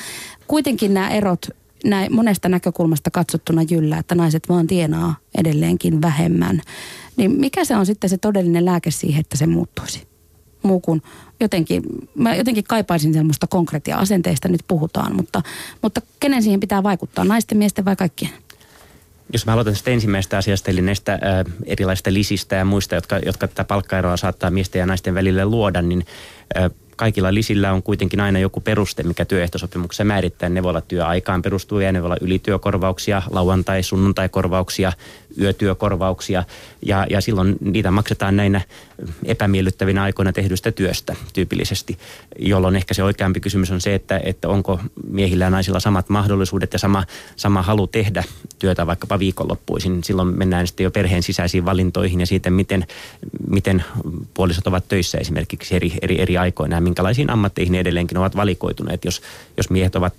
[0.47, 6.61] kuitenkin nämä erot näin monesta näkökulmasta katsottuna jyllä, että naiset vaan tienaa edelleenkin vähemmän.
[7.17, 10.07] Niin mikä se on sitten se todellinen lääke siihen, että se muuttuisi?
[10.63, 11.01] Muu kuin
[11.39, 11.83] jotenkin,
[12.15, 15.41] mä jotenkin kaipaisin semmoista konkreettia asenteista nyt puhutaan, mutta,
[15.81, 18.31] mutta kenen siihen pitää vaikuttaa, naisten, miesten vai kaikkien?
[19.33, 21.19] Jos mä aloitan tästä ensimmäisestä asiasta, eli näistä äh,
[21.65, 26.05] erilaisista lisistä ja muista, jotka, jotka tätä palkkaeroa saattaa miesten ja naisten välille luoda, niin
[26.57, 30.49] äh, kaikilla lisillä on kuitenkin aina joku peruste, mikä työehtosopimuksessa määrittää.
[30.49, 34.93] Ne voi olla työaikaan perustuvia, ne voi olla ylityökorvauksia, lauantai- sunnuntaikorvauksia,
[35.39, 36.43] yötyökorvauksia
[36.81, 38.61] ja, ja silloin niitä maksetaan näinä
[39.25, 41.97] epämiellyttävinä aikoina tehdystä työstä tyypillisesti,
[42.39, 44.79] jolloin ehkä se oikeampi kysymys on se, että, että onko
[45.09, 47.03] miehillä ja naisilla samat mahdollisuudet ja sama,
[47.35, 48.23] sama halu tehdä
[48.59, 50.03] työtä vaikkapa viikonloppuisin.
[50.03, 52.85] Silloin mennään sitten jo perheen sisäisiin valintoihin ja siitä, miten,
[53.47, 53.83] miten
[54.33, 59.05] puolisot ovat töissä esimerkiksi eri, eri, eri aikoina ja minkälaisiin ammatteihin edelleenkin ovat valikoituneet.
[59.05, 59.21] Jos,
[59.57, 60.13] jos miehet ovat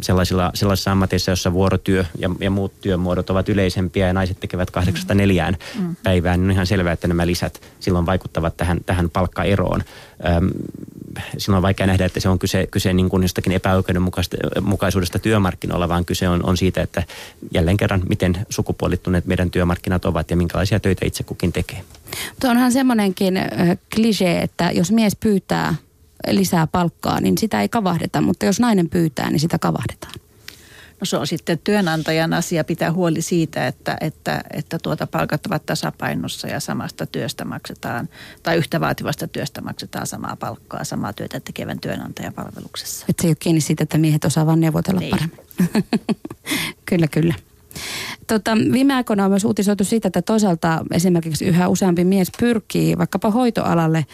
[0.00, 5.14] sellaisilla, sellaisissa ammateissa, joissa vuorotyö ja, ja muut työmuodot ovat yleisempiä ja naiset tekevät kahdeksasta
[5.14, 5.96] neljään mm.
[6.02, 9.82] päivään, niin on ihan selvää, että nämä lisät silloin vaikuttavat tähän, tähän palkkaeroon.
[10.36, 10.50] Öm,
[11.38, 16.04] silloin on vaikea nähdä, että se on kyse, kyse niin kuin jostakin epäoikeudenmukaisuudesta työmarkkinoilla, vaan
[16.04, 17.02] kyse on, on siitä, että
[17.54, 21.84] jälleen kerran, miten sukupuolittuneet meidän työmarkkinat ovat ja minkälaisia töitä itse kukin tekee.
[22.40, 23.34] Tuo onhan semmoinenkin
[23.94, 25.74] klisee, että jos mies pyytää
[26.30, 30.14] lisää palkkaa, niin sitä ei kavahdeta, mutta jos nainen pyytää, niin sitä kavahdetaan.
[31.04, 35.66] No se on sitten työnantajan asia pitää huoli siitä, että, että, että tuota palkat ovat
[35.66, 38.08] tasapainossa ja samasta työstä maksetaan,
[38.42, 43.06] tai yhtä vaativasta työstä maksetaan samaa palkkaa, samaa työtä tekevän työnantajan palveluksessa.
[43.08, 45.10] Että se ei ole kiinni siitä, että miehet osaavat neuvotella niin.
[45.10, 45.38] paremmin.
[46.90, 47.34] kyllä, kyllä.
[48.26, 53.30] Tota, viime aikoina on myös uutisoitu siitä, että toisaalta esimerkiksi yhä useampi mies pyrkii vaikkapa
[53.30, 54.06] hoitoalalle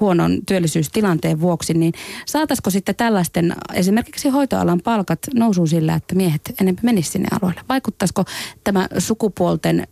[0.00, 1.92] huonon työllisyystilanteen vuoksi, niin
[2.26, 7.60] saataisiko sitten tällaisten esimerkiksi hoitoalan palkat nousuun sillä, että miehet enemmän menisivät sinne alueelle?
[7.68, 8.24] Vaikuttaisiko
[8.64, 9.86] tämä sukupuolten ö,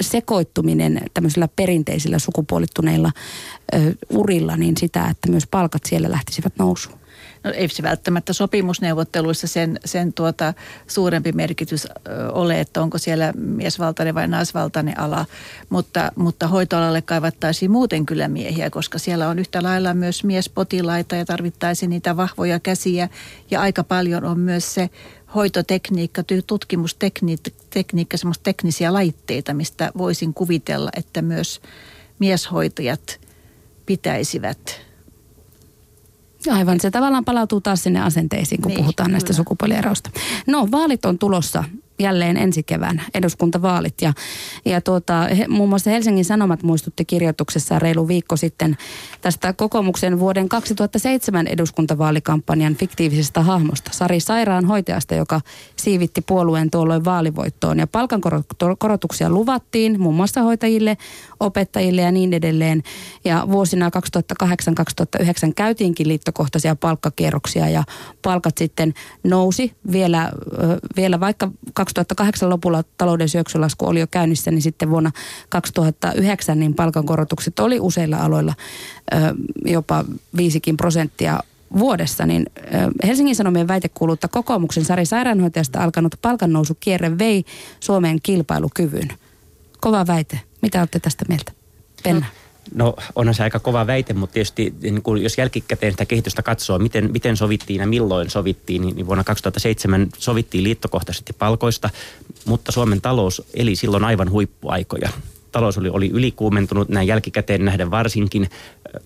[0.00, 3.12] sekoittuminen tämmöisillä perinteisillä sukupuolittuneilla
[3.74, 6.99] ö, urilla niin sitä, että myös palkat siellä lähtisivät nousuun?
[7.44, 10.54] No ei se välttämättä sopimusneuvotteluissa sen, sen tuota
[10.86, 11.88] suurempi merkitys
[12.32, 15.26] ole, että onko siellä miesvaltainen vai naisvaltainen ala,
[15.68, 21.24] mutta, mutta hoitoalalle kaivattaisiin muuten kyllä miehiä, koska siellä on yhtä lailla myös miespotilaita ja
[21.24, 23.08] tarvittaisiin niitä vahvoja käsiä.
[23.50, 24.90] Ja aika paljon on myös se
[25.34, 31.60] hoitotekniikka, tutkimustekniikka, semmoista teknisiä laitteita, mistä voisin kuvitella, että myös
[32.18, 33.20] mieshoitajat
[33.86, 34.89] pitäisivät
[36.48, 40.10] Aivan, se tavallaan palautuu taas sinne asenteisiin, kun niin, puhutaan näistä sukupuolieroista.
[40.46, 41.64] No, vaalit on tulossa
[42.00, 43.94] jälleen ensi kevään eduskuntavaalit.
[44.02, 44.12] Ja,
[44.64, 48.76] ja tuota, he, muun muassa Helsingin Sanomat muistutti kirjoituksessa reilu viikko sitten
[49.20, 55.40] tästä kokoomuksen vuoden 2007 eduskuntavaalikampanjan fiktiivisestä hahmosta, Sari Sairaanhoitajasta, joka
[55.76, 57.78] siivitti puolueen tuolloin vaalivoittoon.
[57.78, 60.96] Ja palkankorotuksia luvattiin muun muassa hoitajille,
[61.40, 62.82] opettajille ja niin edelleen.
[63.24, 63.90] Ja vuosina
[64.44, 67.84] 2008-2009 käytiinkin liittokohtaisia palkkakierroksia ja
[68.22, 68.94] palkat sitten
[69.24, 70.32] nousi vielä,
[70.96, 71.50] vielä vaikka
[71.94, 75.10] 2008 lopulla talouden syöksylasku oli jo käynnissä, niin sitten vuonna
[75.48, 78.54] 2009 niin palkankorotukset oli useilla aloilla
[79.64, 80.04] jopa
[80.36, 81.40] viisikin prosenttia
[81.78, 82.46] vuodessa, niin
[83.06, 87.44] Helsingin Sanomien väite kuuluu, että kokoomuksen Sari Sairaanhoitajasta alkanut palkannousukierre vei
[87.80, 89.08] Suomeen kilpailukyvyn.
[89.80, 90.40] Kova väite.
[90.62, 91.52] Mitä olette tästä mieltä?
[92.02, 92.20] Penna.
[92.20, 92.39] No
[93.14, 97.12] onhan se aika kova väite, mutta tietysti niin kun jos jälkikäteen sitä kehitystä katsoo, miten,
[97.12, 101.90] miten sovittiin ja milloin sovittiin, niin, niin vuonna 2007 sovittiin liittokohtaisesti palkoista,
[102.44, 105.10] mutta Suomen talous eli silloin aivan huippuaikoja
[105.52, 108.50] talous oli, oli ylikuumentunut, näin jälkikäteen nähdä varsinkin.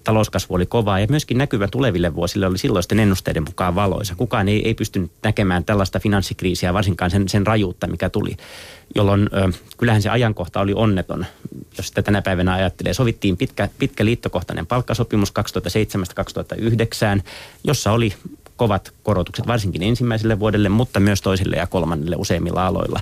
[0.04, 4.14] Talouskasvu oli kovaa ja myöskin näkyvä tuleville vuosille oli silloisten ennusteiden mukaan valoisa.
[4.14, 8.36] Kukaan ei, ei pystynyt näkemään tällaista finanssikriisiä, varsinkaan sen, sen rajuutta, mikä tuli.
[8.94, 11.26] Jolloin ö, kyllähän se ajankohta oli onneton,
[11.76, 12.94] jos sitä tänä päivänä ajattelee.
[12.94, 15.32] Sovittiin pitkä, pitkä liittokohtainen palkkasopimus
[17.18, 17.22] 2007-2009,
[17.64, 18.14] jossa oli
[18.56, 23.00] kovat korotukset varsinkin ensimmäiselle vuodelle, mutta myös toiselle ja kolmannelle useimmilla aloilla.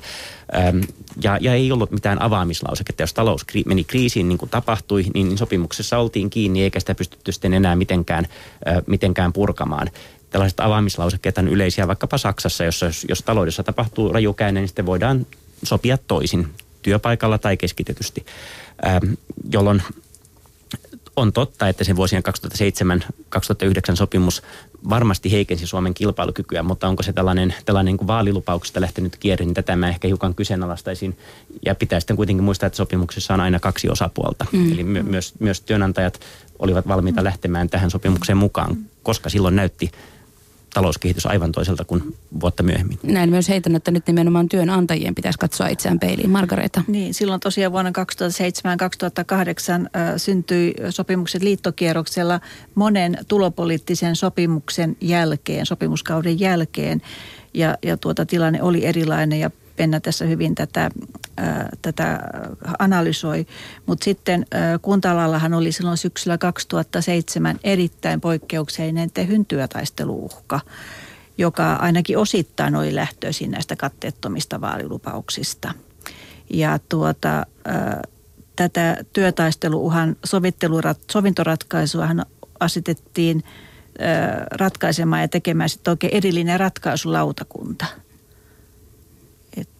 [1.22, 3.02] Ja, ja ei ollut mitään avaamislauseketta.
[3.02, 7.54] Jos talous meni kriisiin niin kuin tapahtui, niin sopimuksessa oltiin kiinni eikä sitä pystytty sitten
[7.54, 8.26] enää mitenkään,
[8.86, 9.90] mitenkään purkamaan
[10.32, 15.26] tällaiset avaamislausekkeet on yleisiä vaikkapa Saksassa, jossa jos, jos taloudessa tapahtuu rajukäinen, niin sitten voidaan
[15.62, 16.48] sopia toisin
[16.82, 18.26] työpaikalla tai keskitetysti,
[18.86, 19.12] ähm,
[19.52, 19.82] jolloin
[21.16, 22.22] on totta, että se vuosien
[23.92, 24.42] 2007-2009 sopimus
[24.88, 29.76] varmasti heikensi Suomen kilpailukykyä, mutta onko se tällainen, tällainen niin vaalilupauksesta lähtenyt kierre, niin tätä
[29.76, 31.18] mä ehkä hiukan kyseenalaistaisin.
[31.64, 34.46] Ja pitää sitten kuitenkin muistaa, että sopimuksessa on aina kaksi osapuolta.
[34.52, 34.72] Mm.
[34.72, 36.20] Eli my- myös, myös työnantajat
[36.58, 39.90] olivat valmiita lähtemään tähän sopimukseen mukaan, koska silloin näytti
[40.74, 42.98] talouskehitys aivan toiselta kuin vuotta myöhemmin.
[43.02, 46.30] Näin myös heitän, että nyt nimenomaan työnantajien pitäisi katsoa itseään peiliin.
[46.30, 46.82] Margareta.
[46.86, 47.94] Niin, silloin tosiaan vuonna 2007-2008
[49.96, 52.40] äh, syntyi sopimukset liittokierroksella
[52.74, 57.02] monen tulopoliittisen sopimuksen jälkeen, sopimuskauden jälkeen.
[57.54, 60.90] Ja, ja tuota tilanne oli erilainen ja Penna tässä hyvin tätä,
[61.36, 62.20] ää, tätä
[62.78, 63.46] analysoi.
[63.86, 65.12] Mutta sitten ää, kunta
[65.56, 70.60] oli silloin syksyllä 2007 erittäin poikkeuksellinen tehyn työtaisteluuhka,
[71.38, 75.74] joka ainakin osittain oli lähtöisin näistä katteettomista vaalilupauksista.
[76.50, 78.02] Ja tuota, ää,
[78.56, 80.16] tätä työtaisteluuhan
[81.10, 82.26] sovintoratkaisuahan
[82.60, 83.44] asetettiin
[84.50, 87.86] ratkaisemaan ja tekemään sitten oikein erillinen ratkaisulautakunta–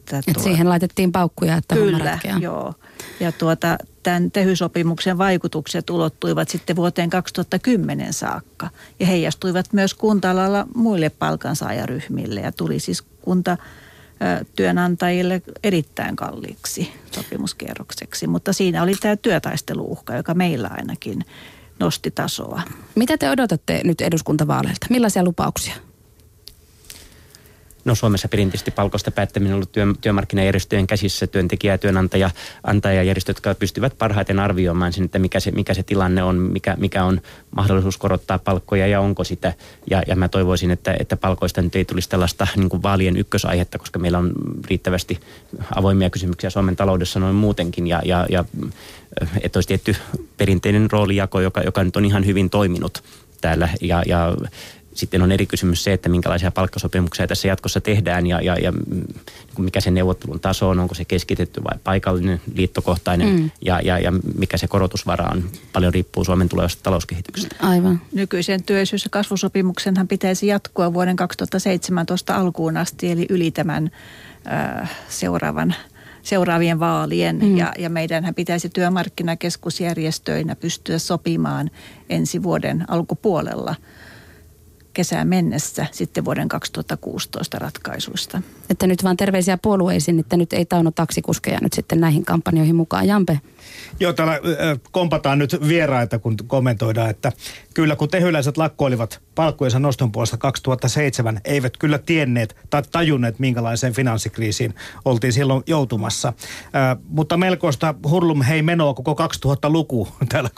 [0.03, 2.75] että Et tuo, siihen laitettiin paukkuja, että Kyllä, joo.
[3.21, 10.29] Ja tuota, tämän tehysopimuksen vaikutukset ulottuivat sitten vuoteen 2010 saakka ja heijastuivat myös kunta
[10.75, 13.57] muille palkansaajaryhmille ja tuli siis kunta
[14.57, 21.25] työnantajille erittäin kalliiksi sopimuskierrokseksi, mutta siinä oli tämä työtaisteluuhka, joka meillä ainakin
[21.79, 22.63] nosti tasoa.
[22.95, 24.87] Mitä te odotatte nyt eduskuntavaaleilta?
[24.91, 25.75] Millaisia lupauksia?
[27.85, 32.31] No Suomessa perinteisesti palkosta päättäminen on ollut työ, työmarkkinajärjestöjen käsissä, työntekijä- ja työnantaja,
[32.65, 37.05] antajajärjestöt, jotka pystyvät parhaiten arvioimaan sen, että mikä se, mikä se tilanne on, mikä, mikä
[37.05, 37.21] on
[37.57, 39.55] mahdollisuus korottaa palkkoja ja onko sitä.
[39.91, 43.79] Ja, ja mä toivoisin, että, että palkoista nyt ei tulisi tällaista niin kuin vaalien ykkösaihetta,
[43.79, 44.33] koska meillä on
[44.71, 45.21] riittävästi
[45.75, 47.87] avoimia kysymyksiä Suomen taloudessa noin muutenkin.
[47.87, 48.45] Ja, ja, ja
[49.41, 49.97] että olisi tietty
[50.37, 53.03] perinteinen roolijako, joka, joka nyt on ihan hyvin toiminut
[53.41, 53.69] täällä.
[53.81, 54.37] Ja, ja
[54.95, 59.05] sitten on eri kysymys se, että minkälaisia palkkasopimuksia tässä jatkossa tehdään ja, ja, ja mm,
[59.59, 63.51] mikä se neuvottelun taso on, onko se keskitetty vai paikallinen, liittokohtainen mm.
[63.61, 65.45] ja, ja, ja mikä se korotusvara on.
[65.73, 67.57] Paljon riippuu Suomen tulevasta talouskehityksestä.
[67.61, 68.01] Aivan.
[68.13, 73.91] Nykyisen työllisyys- ja kasvusopimuksenhan pitäisi jatkua vuoden 2017 alkuun asti, eli yli tämän
[74.53, 75.75] äh, seuraavan
[76.23, 77.57] seuraavien vaalien mm.
[77.57, 81.71] ja, ja meidänhän pitäisi työmarkkinakeskusjärjestöinä pystyä sopimaan
[82.09, 83.75] ensi vuoden alkupuolella–
[84.93, 88.43] kesään mennessä sitten vuoden 2016 ratkaisuista.
[88.71, 93.07] Että nyt vaan terveisiä puolueisiin, että nyt ei Tauno taksikuskeja nyt sitten näihin kampanjoihin mukaan.
[93.07, 93.41] Jampe.
[94.01, 94.41] Joo, täällä
[94.91, 97.33] kompataan nyt vieraita, kun kommentoidaan, että
[97.75, 104.75] kyllä kun tehyläiset lakkoilivat palkkujensa noston puolesta 2007, eivät kyllä tienneet tai tajunneet, minkälaiseen finanssikriisiin
[105.05, 106.33] oltiin silloin joutumassa.
[107.09, 109.17] Mutta melkoista hurlum hei menoa koko
[109.47, 110.51] 2000-luku täällä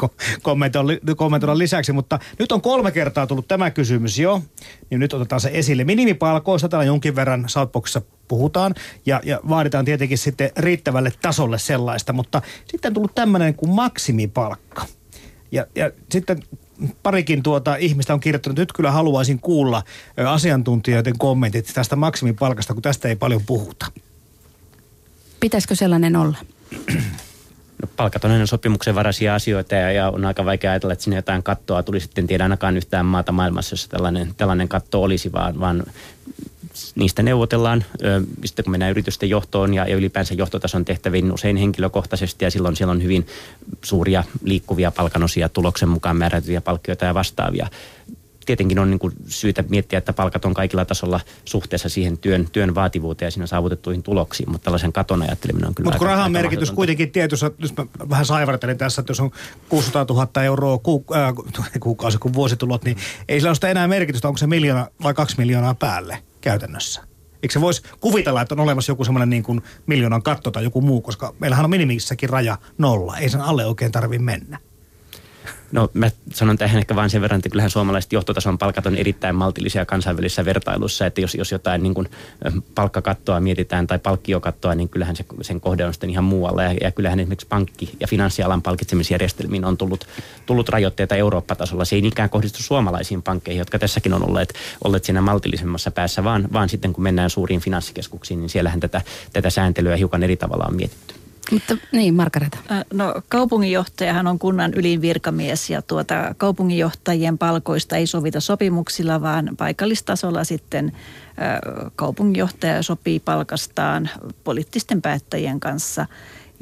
[1.17, 4.43] kommentoidaan lisäksi, mutta nyt on kolme kertaa tullut tämä kysymys visio,
[4.91, 5.85] niin nyt otetaan se esille.
[5.85, 8.75] Minimipalkoista täällä jonkin verran Southboxissa puhutaan
[9.07, 14.87] ja, ja vaaditaan tietenkin sitten riittävälle tasolle sellaista, mutta sitten on tullut tämmöinen kuin maksimipalkka.
[15.53, 16.43] Ja, ja sitten
[17.03, 19.83] parikin tuota ihmistä on kirjoittanut, nyt kyllä haluaisin kuulla
[20.29, 23.87] asiantuntijoiden kommentit tästä maksimipalkasta, kun tästä ei paljon puhuta.
[25.41, 26.39] Pitäisikö sellainen olla?
[27.85, 31.43] No, palkat on sopimuksen varaisia asioita ja, ja on aika vaikea ajatella, että sinne jotain
[31.43, 35.85] kattoa tuli sitten tiedä ainakaan yhtään maata maailmassa, jossa tällainen, tällainen katto olisi, vaan, vaan
[36.95, 37.85] niistä neuvotellaan.
[38.45, 42.93] Sitten kun mennään yritysten johtoon ja, ja ylipäänsä johtotason tehtäviin usein henkilökohtaisesti ja silloin siellä
[42.93, 43.27] on hyvin
[43.83, 47.69] suuria liikkuvia palkanosia, tuloksen mukaan määrätyjä palkkioita ja vastaavia
[48.45, 52.75] tietenkin on niin kuin syytä miettiä, että palkat on kaikilla tasolla suhteessa siihen työn, työn
[52.75, 56.71] vaativuuteen ja siinä saavutettuihin tuloksiin, mutta tällaisen katon ajatteleminen on kyllä Mutta kun rahan merkitys
[56.71, 59.31] kuitenkin tietyssä, jos mä vähän saivartelin tässä, että jos on
[59.69, 61.33] 600 000 euroa ku, äh,
[61.81, 62.97] kuukausi kuin vuositulot, niin
[63.29, 67.03] ei sillä ole sitä enää merkitystä, onko se miljoona vai kaksi miljoonaa päälle käytännössä.
[67.43, 70.81] Eikö se voisi kuvitella, että on olemassa joku semmoinen niin kuin miljoonan katto tai joku
[70.81, 73.19] muu, koska meillähän on minimissäkin raja nolla.
[73.19, 74.59] Ei sen alle oikein tarvi mennä.
[75.75, 79.37] No mä sanon tähän ehkä vain sen verran, että kyllähän suomalaiset johtotason palkat on erittäin
[79.37, 82.09] maltillisia kansainvälisissä vertailuissa, että jos, jos jotain niin kuin
[82.75, 86.63] palkkakattoa mietitään tai palkkiokattoa, niin kyllähän se, sen kohde on sitten ihan muualla.
[86.63, 90.07] Ja, ja kyllähän esimerkiksi pankki- ja finanssialan palkitsemisjärjestelmiin on tullut,
[90.47, 91.85] tullut rajoitteita Eurooppa-tasolla.
[91.85, 94.55] Se ei niinkään kohdistu suomalaisiin pankkeihin, jotka tässäkin on olleet,
[94.85, 99.01] olleet siinä maltillisemmassa päässä, vaan, vaan sitten kun mennään suuriin finanssikeskuksiin, niin siellähän tätä,
[99.33, 101.24] tätä sääntelyä hiukan eri tavalla on mietitty.
[101.51, 102.59] Mutta niin, Margareta.
[102.93, 110.45] No kaupunginjohtajahan on kunnan ylin virkamies ja tuota, kaupunginjohtajien palkoista ei sovita sopimuksilla, vaan paikallistasolla
[110.45, 110.93] sitten
[111.97, 114.11] kaupunginjohtaja sopii palkastaan
[114.45, 116.07] poliittisten päättäjien kanssa–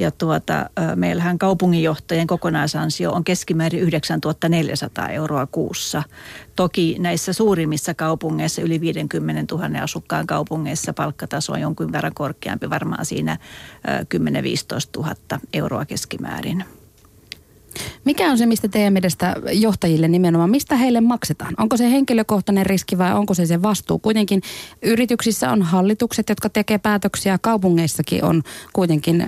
[0.02, 6.02] ja tuota, meillähän kaupunginjohtajien kokonaisansio on keskimäärin 9400 euroa kuussa.
[6.56, 13.04] Toki näissä suurimmissa kaupungeissa, yli 50 000 asukkaan kaupungeissa palkkataso on jonkun verran korkeampi, varmaan
[13.04, 13.38] siinä
[14.98, 15.14] 10-15 000
[15.52, 16.64] euroa keskimäärin.
[18.04, 21.54] Mikä on se, mistä teidän mielestä johtajille nimenomaan, mistä heille maksetaan?
[21.58, 23.98] Onko se henkilökohtainen riski vai onko se se vastuu?
[23.98, 24.42] Kuitenkin
[24.82, 28.42] yrityksissä on hallitukset, jotka tekee päätöksiä, kaupungeissakin on
[28.72, 29.26] kuitenkin ö,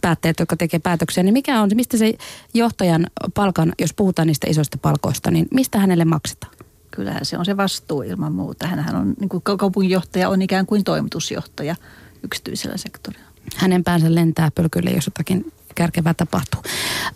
[0.00, 1.22] päättäjät, jotka tekee päätöksiä.
[1.22, 2.14] Niin mikä on se, mistä se
[2.54, 6.52] johtajan palkan, jos puhutaan niistä isoista palkoista, niin mistä hänelle maksetaan?
[6.90, 8.66] Kyllähän se on se vastuu ilman muuta.
[8.66, 11.76] Hänhän on, niin kuin kaupunginjohtaja on ikään kuin toimitusjohtaja
[12.22, 13.24] yksityisellä sektorilla.
[13.56, 16.62] Hänen päänsä lentää pölkylle, jos jotakin kärkevää tapahtuu.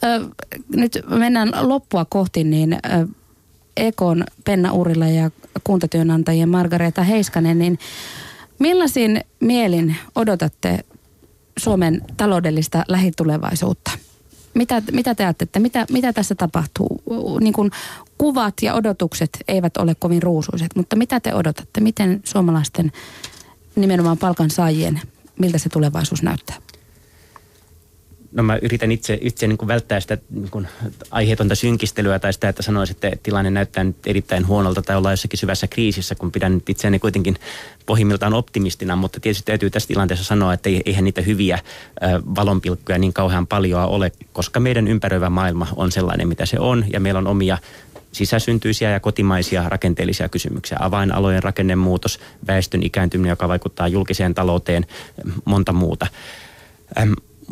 [0.04, 0.28] Ö,
[0.76, 2.78] nyt mennään loppua kohti, niin ö,
[3.76, 5.30] Ekon Penna Urilla ja
[5.64, 7.78] kuntatyönantajien Margareta Heiskanen, niin
[8.59, 10.78] millaisin mielin odotatte
[11.59, 13.90] Suomen taloudellista lähitulevaisuutta?
[14.54, 17.02] Mitä, mitä te ajattelette, mitä, mitä tässä tapahtuu?
[17.40, 17.70] Niin kuin
[18.18, 21.80] kuvat ja odotukset eivät ole kovin ruusuiset, mutta mitä te odotatte?
[21.80, 22.92] Miten suomalaisten
[23.76, 25.00] nimenomaan palkansaajien,
[25.38, 26.56] miltä se tulevaisuus näyttää?
[28.32, 30.68] No mä yritän itse, itse niin kuin välttää sitä niin kuin
[31.10, 35.38] aiheetonta synkistelyä tai sitä, että sanoisin, että tilanne näyttää nyt erittäin huonolta tai ollaan jossakin
[35.38, 37.36] syvässä kriisissä, kun pidän nyt itseäni kuitenkin
[37.86, 41.58] pohjimmiltaan optimistina, mutta tietysti täytyy tässä tilanteessa sanoa, että eihän niitä hyviä
[42.34, 47.00] valonpilkkuja niin kauhean paljon ole, koska meidän ympäröivä maailma on sellainen, mitä se on, ja
[47.00, 47.58] meillä on omia
[48.12, 50.78] sisäsyntyisiä ja kotimaisia rakenteellisia kysymyksiä.
[50.80, 54.86] Avainalojen rakennemuutos, väestön ikääntyminen, joka vaikuttaa julkiseen talouteen,
[55.44, 56.06] monta muuta.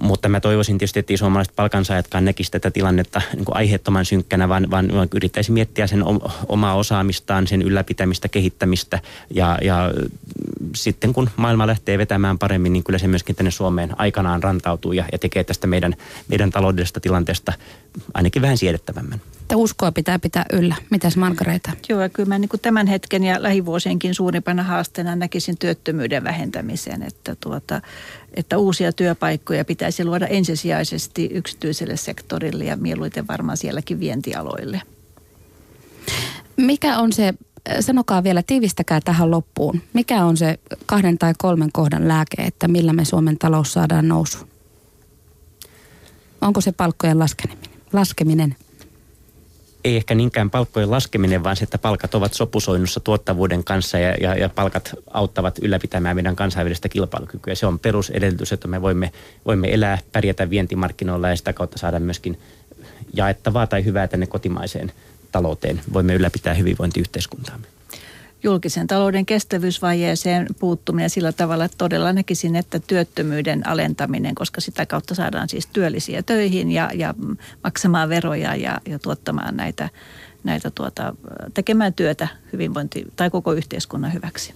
[0.00, 4.70] Mutta mä toivoisin tietysti, että suomalaiset palkansaajatkaan näkisivät tätä tilannetta niin kuin aiheettoman synkkänä, vaan,
[4.70, 6.04] vaan yrittäisi miettiä sen
[6.48, 9.00] omaa osaamistaan, sen ylläpitämistä, kehittämistä.
[9.30, 9.90] Ja, ja
[10.74, 15.04] sitten kun maailma lähtee vetämään paremmin, niin kyllä se myöskin tänne Suomeen aikanaan rantautuu ja,
[15.12, 15.94] ja tekee tästä meidän,
[16.28, 17.52] meidän taloudellisesta tilanteesta
[18.14, 20.76] ainakin vähän siedettävämmän että uskoa pitää pitää yllä.
[20.90, 21.70] Mitäs Margareeta?
[21.88, 27.36] Joo, ja kyllä mä niin tämän hetken ja lähivuosienkin suurimpana haasteena näkisin työttömyyden vähentämisen, että,
[27.40, 27.80] tuota,
[28.34, 34.82] että uusia työpaikkoja pitäisi luoda ensisijaisesti yksityiselle sektorille ja mieluiten varmaan sielläkin vientialoille.
[36.56, 37.34] Mikä on se,
[37.80, 39.82] sanokaa vielä, tiivistäkää tähän loppuun.
[39.92, 44.48] Mikä on se kahden tai kolmen kohdan lääke, että millä me Suomen talous saadaan nousuun?
[46.40, 47.70] Onko se palkkojen laskeminen?
[47.92, 48.56] laskeminen?
[49.86, 54.34] Ei ehkä niinkään palkkojen laskeminen, vaan se, että palkat ovat sopusoinnussa tuottavuuden kanssa ja, ja,
[54.34, 57.54] ja palkat auttavat ylläpitämään meidän kansainvälistä kilpailukykyä.
[57.54, 59.12] Se on perusedellytys, että me voimme,
[59.46, 62.38] voimme elää, pärjätä vientimarkkinoilla ja sitä kautta saada myöskin
[63.12, 64.92] jaettavaa tai hyvää tänne kotimaiseen
[65.32, 65.80] talouteen.
[65.92, 67.66] Voimme ylläpitää hyvinvointiyhteiskuntaamme
[68.42, 75.14] julkisen talouden kestävyysvajeeseen puuttuminen sillä tavalla, että todella näkisin, että työttömyyden alentaminen, koska sitä kautta
[75.14, 77.14] saadaan siis työllisiä töihin ja, ja
[77.64, 79.88] maksamaan veroja ja, ja tuottamaan näitä,
[80.44, 81.14] näitä tuota,
[81.54, 84.54] tekemään työtä hyvinvointi tai koko yhteiskunnan hyväksi.